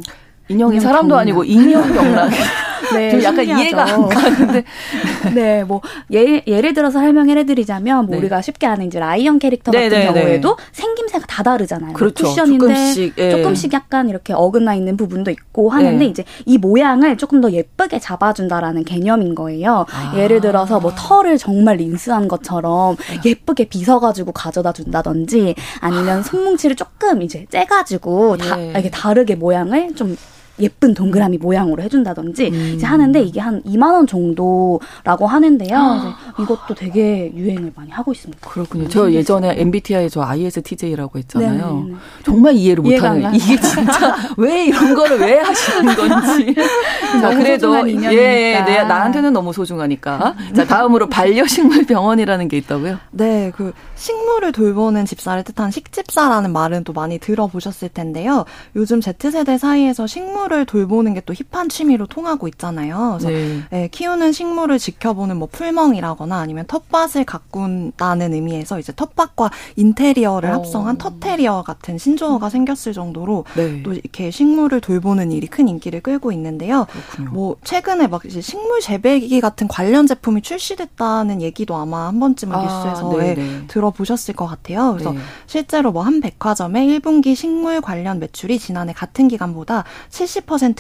[0.50, 1.22] 인형이 사람도 경락.
[1.22, 2.32] 아니고 인형 경락.
[2.94, 3.64] 네, 좀 약간 신기하죠.
[3.64, 4.64] 이해가 안 가는데.
[5.34, 5.82] 네, 뭐
[6.14, 8.18] 예, 예를 들어서 설명을 해드리자면 뭐 네.
[8.18, 11.94] 우리가 쉽게 아는 이제 라이언 캐릭터 같은 네, 네, 네, 경우에도 생김새가 다 다르잖아요.
[11.94, 12.26] 그렇죠.
[12.26, 13.32] 쿠션인데 조금씩, 예.
[13.32, 16.06] 조금씩 약간 이렇게 어긋나 있는 부분도 있고 하는데 네.
[16.06, 19.86] 이제 이 모양을 조금 더 예쁘게 잡아준다라는 개념인 거예요.
[19.92, 20.14] 아.
[20.18, 27.46] 예를 들어서 뭐 털을 정말 린스한 것처럼 예쁘게 빗어가지고 가져다 준다든지 아니면 손뭉치를 조금 이제
[27.50, 28.72] 째가지고 다 예.
[28.72, 30.16] 이렇게 다르게 모양을 좀
[30.60, 32.74] 예쁜 동그라미 모양으로 해준다든지 음.
[32.76, 35.78] 이제 하는데 이게 한 2만 원 정도라고 하는데요.
[35.78, 36.16] 아.
[36.40, 38.48] 이것도 되게 유행을 많이 하고 있습니다.
[38.48, 38.88] 그렇군요.
[38.88, 41.52] 저 예전에 MBTI 저 ISTJ라고 했잖아요.
[41.52, 41.84] 네네네.
[41.86, 41.98] 네, 네.
[42.24, 46.54] 정말 이해를 못하는 이게 진짜 왜 이런 거를 왜 하시는 건지.
[47.20, 50.36] 자 그래도 예, 예, 네, 나한테는 너무 소중하니까.
[50.56, 53.00] 자 다음으로 반려식물 병원이라는 게 있다고요?
[53.12, 58.46] 네, 그 식물을 돌보는 집사를 뜻하는 식집사라는 말은 또 많이 들어보셨을 텐데요.
[58.76, 63.18] 요즘 Z세대 사이에서 식물 식물을 돌보는 게 또 힙한 취미로 통하고 있잖아요.
[63.18, 63.62] 그래서 네.
[63.70, 70.52] 네, 키우는 식물을 지켜보는 뭐 풀멍이라거나 아니면 텃밭을 가꾼다는 의미에서 이제 텃밭과 인테리어를 오.
[70.52, 70.56] 어.
[70.58, 73.84] 합성한 텃테리어 같은 신조어가 생겼을 정도로 네.
[73.84, 76.88] 또 이렇게 식물을 돌보는 일이 큰 인기를 끌고 있는데요.
[76.92, 77.32] 그렇군요.
[77.32, 82.64] 뭐 최근에 막 이제 식물 재배기 같은 관련 제품이 출시됐다는 얘기도 아마 한 번쯤은 아,
[82.64, 83.68] 뉴스에서 네, 네.
[83.68, 84.92] 들어보셨을 것 같아요.
[84.92, 85.20] 그래서 네.
[85.48, 90.33] 실제로 뭐 한 백화점의 1분기 식물 관련 매출이 지난해 같은 기간보다 70%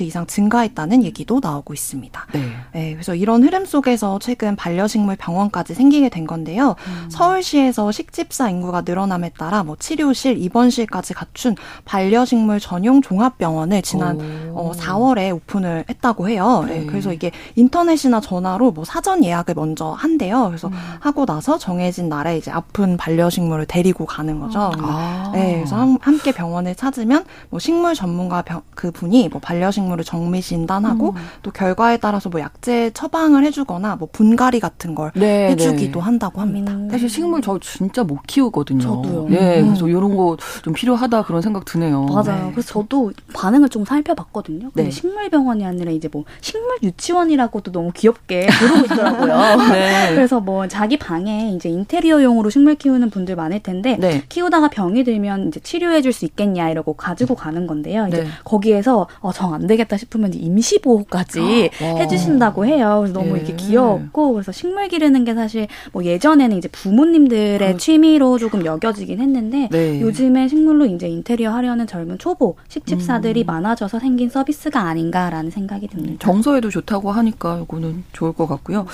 [0.06, 2.28] 이상 증가했다는 얘기도 나오고 있습니다.
[2.34, 2.56] 네.
[2.74, 2.93] 네.
[2.93, 6.76] 그래서 이런 흐름 속에서 최근 반려식물 병원까지 생기게 된 건데요.
[6.88, 7.10] 음.
[7.10, 14.20] 서울시에서 식집사 인구가 늘어남에 따라 뭐 치료실, 입원실까지 갖춘 반려식물 전용 종합병원을 지난
[14.54, 16.64] 어, 4월에 오픈을 했다고 해요.
[16.68, 16.80] 네.
[16.80, 16.86] 네.
[16.86, 20.47] 그래서 이게 인터넷이나 전화로 뭐 사전 예약을 먼저 한대요.
[20.47, 20.74] 그래서 음.
[20.99, 24.72] 하고 나서 정해진 날에 이제 아픈 반려식물을 데리고 가는 거죠.
[24.80, 25.32] 아.
[25.34, 25.56] 네.
[25.56, 31.16] 그래서 함께 병원을 찾으면 뭐 식물 전문가 병, 그 분이 뭐 반려식물을 정밀 진단하고 음.
[31.44, 36.04] 또 결과에 따라서 뭐 약제 처방을 해주거나 뭐 분갈이 같은 걸 네, 해주기도 네.
[36.04, 36.74] 한다고 합니다.
[36.74, 36.89] 음.
[36.89, 38.80] 사실 식물 저 진짜 못 키우거든요.
[38.82, 39.28] 저도요.
[39.30, 39.68] 네, 음.
[39.68, 42.06] 그래서 이런 거 좀 필요하다 그런 생각 드네요.
[42.06, 42.46] 맞아요.
[42.46, 42.52] 네.
[42.52, 44.70] 그래서 저도 반응을 좀 살펴봤거든요.
[44.72, 44.89] 근데 네.
[44.91, 49.36] 식물병원이 아니라 이제 뭐 식물 유치원이라고도 너무 귀엽게 부르고 있더라고요.
[49.74, 50.12] 네.
[50.16, 54.24] 그래서 뭐 자기 방에 이제 인테리어용으로 식물 키우는 분들 많을 텐데 네.
[54.30, 58.08] 키우다가 병이 들면 이제 치료해줄 수 있겠냐 이러고 가지고 가는 건데요.
[58.08, 62.98] 이제 거기에서 어, 정 안 되겠다 싶으면 임시 보호까지 아, 해주신다고 해요.
[63.00, 63.40] 그래서 너무 예.
[63.40, 67.78] 이렇게 귀여웠고 그래서 식물 기르는 게 사실 뭐 예전에는 이제 부모님들의 그...
[67.78, 70.02] 취미로 조금 여겨지긴 했는데 네.
[70.02, 73.46] 요즘에 식물로 이제 인테리어 하려는 젊은 초보 식집사들이 음.
[73.46, 76.18] 많아져서 생긴 서비스가 아닌가라는 생각이 듭니다.
[76.20, 78.86] 정서에도 좋다고 하니까 이거는 좋을 것 같고요.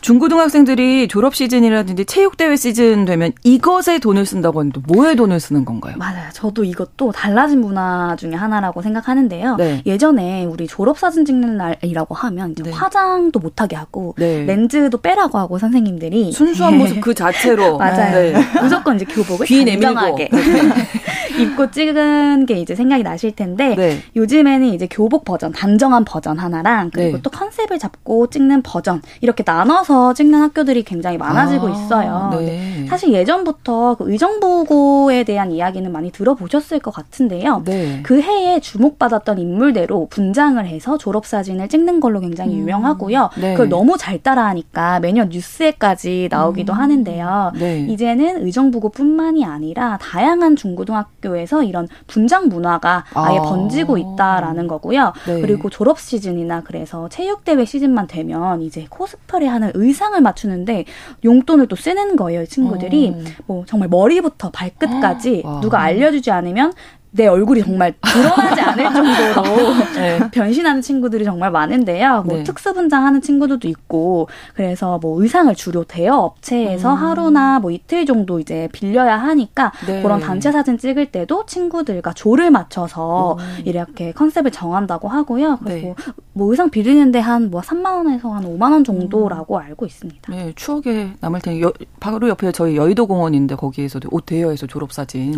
[0.00, 5.96] 중고등학생들이 졸업 시즌이라든지 체육대회 시즌 되면 이것에 돈을 쓴다고 하는데 뭐에 돈을 쓰는 건가요?
[5.98, 6.30] 맞아요.
[6.32, 9.56] 저도 이것도 달라진 문화 중에 하나라고 생각하는데요.
[9.56, 9.82] 네.
[9.88, 12.70] 예전에 우리 졸업 사진 찍는 날이라고 하면 네.
[12.70, 14.44] 화장도 못하게 하고 네.
[14.44, 18.32] 렌즈도 빼라고 하고 선생님들이 순수한 모습 그 자체로 맞아요.
[18.32, 18.34] 네.
[18.60, 20.28] 무조건 이제 교복을 단정하게
[21.38, 23.98] 입고 찍은 게 이제 생각이 나실 텐데 네.
[24.16, 27.22] 요즘에는 이제 교복 버전 단정한 버전 하나랑 그리고 네.
[27.22, 32.30] 또 컨셉을 잡고 찍는 버전 이렇게 나눠서 찍는 학교들이 굉장히 많아지고 아, 있어요.
[32.38, 32.86] 네.
[32.88, 37.62] 사실 예전부터 그 의정부고에 대한 이야기는 많이 들어보셨을 것 같은데요.
[37.64, 38.00] 네.
[38.02, 42.60] 그 해에 주목받았던 인물대로 분장을 해서 졸업 사진을 찍는 걸로 굉장히 음.
[42.60, 43.30] 유명하고요.
[43.40, 43.52] 네.
[43.52, 46.78] 그걸 너무 잘 따라하니까 매년 뉴스에까지 나오기도 음.
[46.78, 47.52] 하는데요.
[47.58, 47.86] 네.
[47.88, 53.42] 이제는 의정부고뿐만이 아니라 다양한 중고등학교 에서 이런 분장 문화가 아예 아.
[53.42, 55.12] 번지고 있다라는 거고요.
[55.26, 55.40] 네.
[55.40, 60.84] 그리고 졸업 시즌이나 그래서 체육 대회 시즌만 되면 이제 코스프레 하는 의상을 맞추는데
[61.24, 63.10] 용돈을 또 쓰는 거예요, 친구들이.
[63.10, 63.22] 어.
[63.46, 65.60] 뭐 정말 머리부터 발끝까지 아.
[65.60, 66.72] 누가 알려주지 않으면
[67.18, 70.20] 내 얼굴이 정말 드러나지 않을 정도로 네.
[70.30, 72.22] 변신하는 친구들이 정말 많은데요.
[72.24, 72.44] 뭐 네.
[72.44, 76.94] 특수 분장하는 친구들도 있고 그래서 뭐 의상을 주로 대여 업체에서 음.
[76.96, 80.00] 하루나 뭐 이틀 정도 이제 빌려야 하니까 네.
[80.00, 83.62] 그런 단체 사진 찍을 때도 친구들과 조를 맞춰서 음.
[83.64, 85.58] 이렇게 컨셉을 정한다고 하고요.
[85.64, 86.12] 그리고 네.
[86.34, 89.62] 뭐 의상 빌리는데 한 뭐 3만 원에서 한 5만 원 정도라고 음.
[89.62, 90.32] 알고 있습니다.
[90.32, 95.34] 네, 추억에 남을 테니 여, 바로 옆에 저희 여의도 공원인데 거기에서도 옷 대여해서 졸업 사진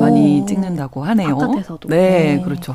[0.00, 1.36] 많이 찍는다고 하네요.
[1.38, 1.88] 바깥에서도.
[1.88, 2.74] 네, 네 그렇죠.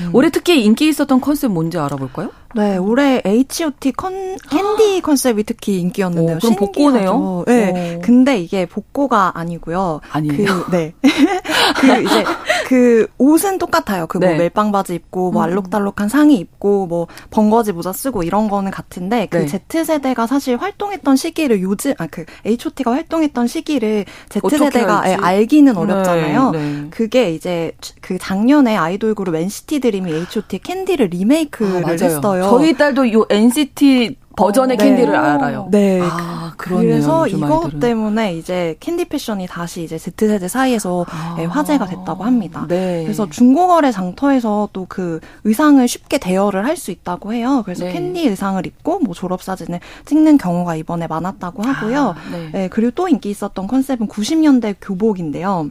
[0.00, 0.10] 음.
[0.12, 2.30] 올해 특히 인기 있었던 컨셉 뭔지 알아볼까요?
[2.54, 6.36] 네, 올해 H.O.T 컨 캔디 컨셉이 특히 인기였는데요.
[6.36, 7.44] 오, 그럼 복고네요.
[7.46, 8.00] 네, 오.
[8.00, 10.00] 근데 이게 복고가 아니고요.
[10.10, 10.64] 아니에요.
[10.64, 10.92] 그, 네,
[11.80, 12.24] 그 이제
[12.66, 14.06] 그 옷은 똑같아요.
[14.06, 14.36] 그뭐 네.
[14.36, 15.44] 멜빵 바지 입고 뭐 음.
[15.44, 19.46] 알록달록한 상의 입고 뭐 벙거지 모자 쓰고 이런 거는 같은데 그 네.
[19.46, 25.78] Z 세대가 사실 활동했던 시기를 요즘 아 그 H.O.T가 활동했던 시기를 Z 세대가 알기는 네,
[25.78, 26.50] 어렵잖아요.
[26.50, 26.86] 네.
[26.90, 32.37] 그게 이제 그 작년에 아이돌 그룹 NCT 드림이 H.O.T 캔디를 리메이크를 아, 했어요.
[32.42, 34.84] 저희 딸도 요 NCT 버전의 어, 네.
[34.84, 35.66] 캔디를 알아요.
[35.72, 36.00] 네.
[36.00, 36.88] 아, 그러네요.
[36.88, 37.80] 그래서 아이들은.
[37.80, 42.64] 때문에 이제 캔디 패션이 다시 이제 Z세대 사이에서 아, 화제가 됐다고 합니다.
[42.68, 43.02] 네.
[43.02, 47.62] 그래서 중고거래 장터에서 또 그 의상을 쉽게 대여를 할 수 있다고 해요.
[47.64, 47.92] 그래서 네.
[47.92, 52.00] 캔디 의상을 입고 뭐 졸업 사진을 찍는 경우가 이번에 많았다고 하고요.
[52.10, 52.50] 아, 네.
[52.52, 52.68] 네.
[52.68, 55.70] 그리고 또 인기 있었던 컨셉은 90년대 교복인데요.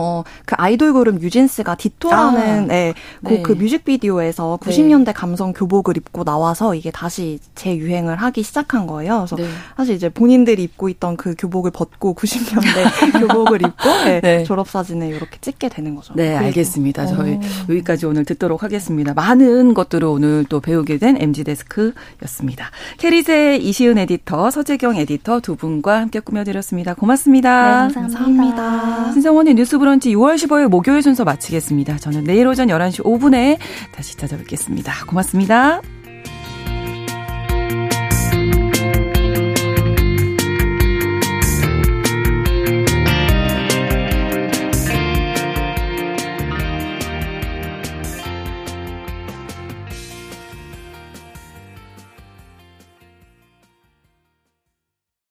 [0.00, 3.42] 어, 그 아이돌 그룹 뉴진스가 디토라는 아, 네, 네.
[3.42, 5.12] 그 뮤직비디오에서 90년대 네.
[5.12, 9.26] 감성 교복을 입고 나와서 이게 다시 재유행을 하기 시작한 거예요.
[9.26, 9.44] 그래서 네.
[9.76, 14.44] 사실 이제 본인들이 입고 있던 그 교복을 벗고 90년대 교복을 입고 네, 네.
[14.44, 16.14] 졸업 사진을 이렇게 찍게 되는 거죠.
[16.14, 17.06] 네, 알겠습니다.
[17.06, 17.40] 저희 오.
[17.70, 19.14] 여기까지 오늘 듣도록 하겠습니다.
[19.14, 22.70] 많은 것들을 오늘 또 배우게 된 MG 데스크였습니다.
[22.98, 26.94] 캐리의 이시은 에디터, 서재경 에디터 두 분과 함께 꾸며드렸습니다.
[26.94, 27.88] 고맙습니다.
[27.88, 28.32] 네, 감사합니다.
[28.32, 29.12] 감사합니다.
[29.12, 31.96] 신성원의 뉴스 브런치 6월 15일 목요일 순서 마치겠습니다.
[31.96, 33.58] 저는 내일 오전 11시 5분에
[33.90, 35.06] 다시 찾아뵙겠습니다.
[35.06, 35.82] 고맙습니다.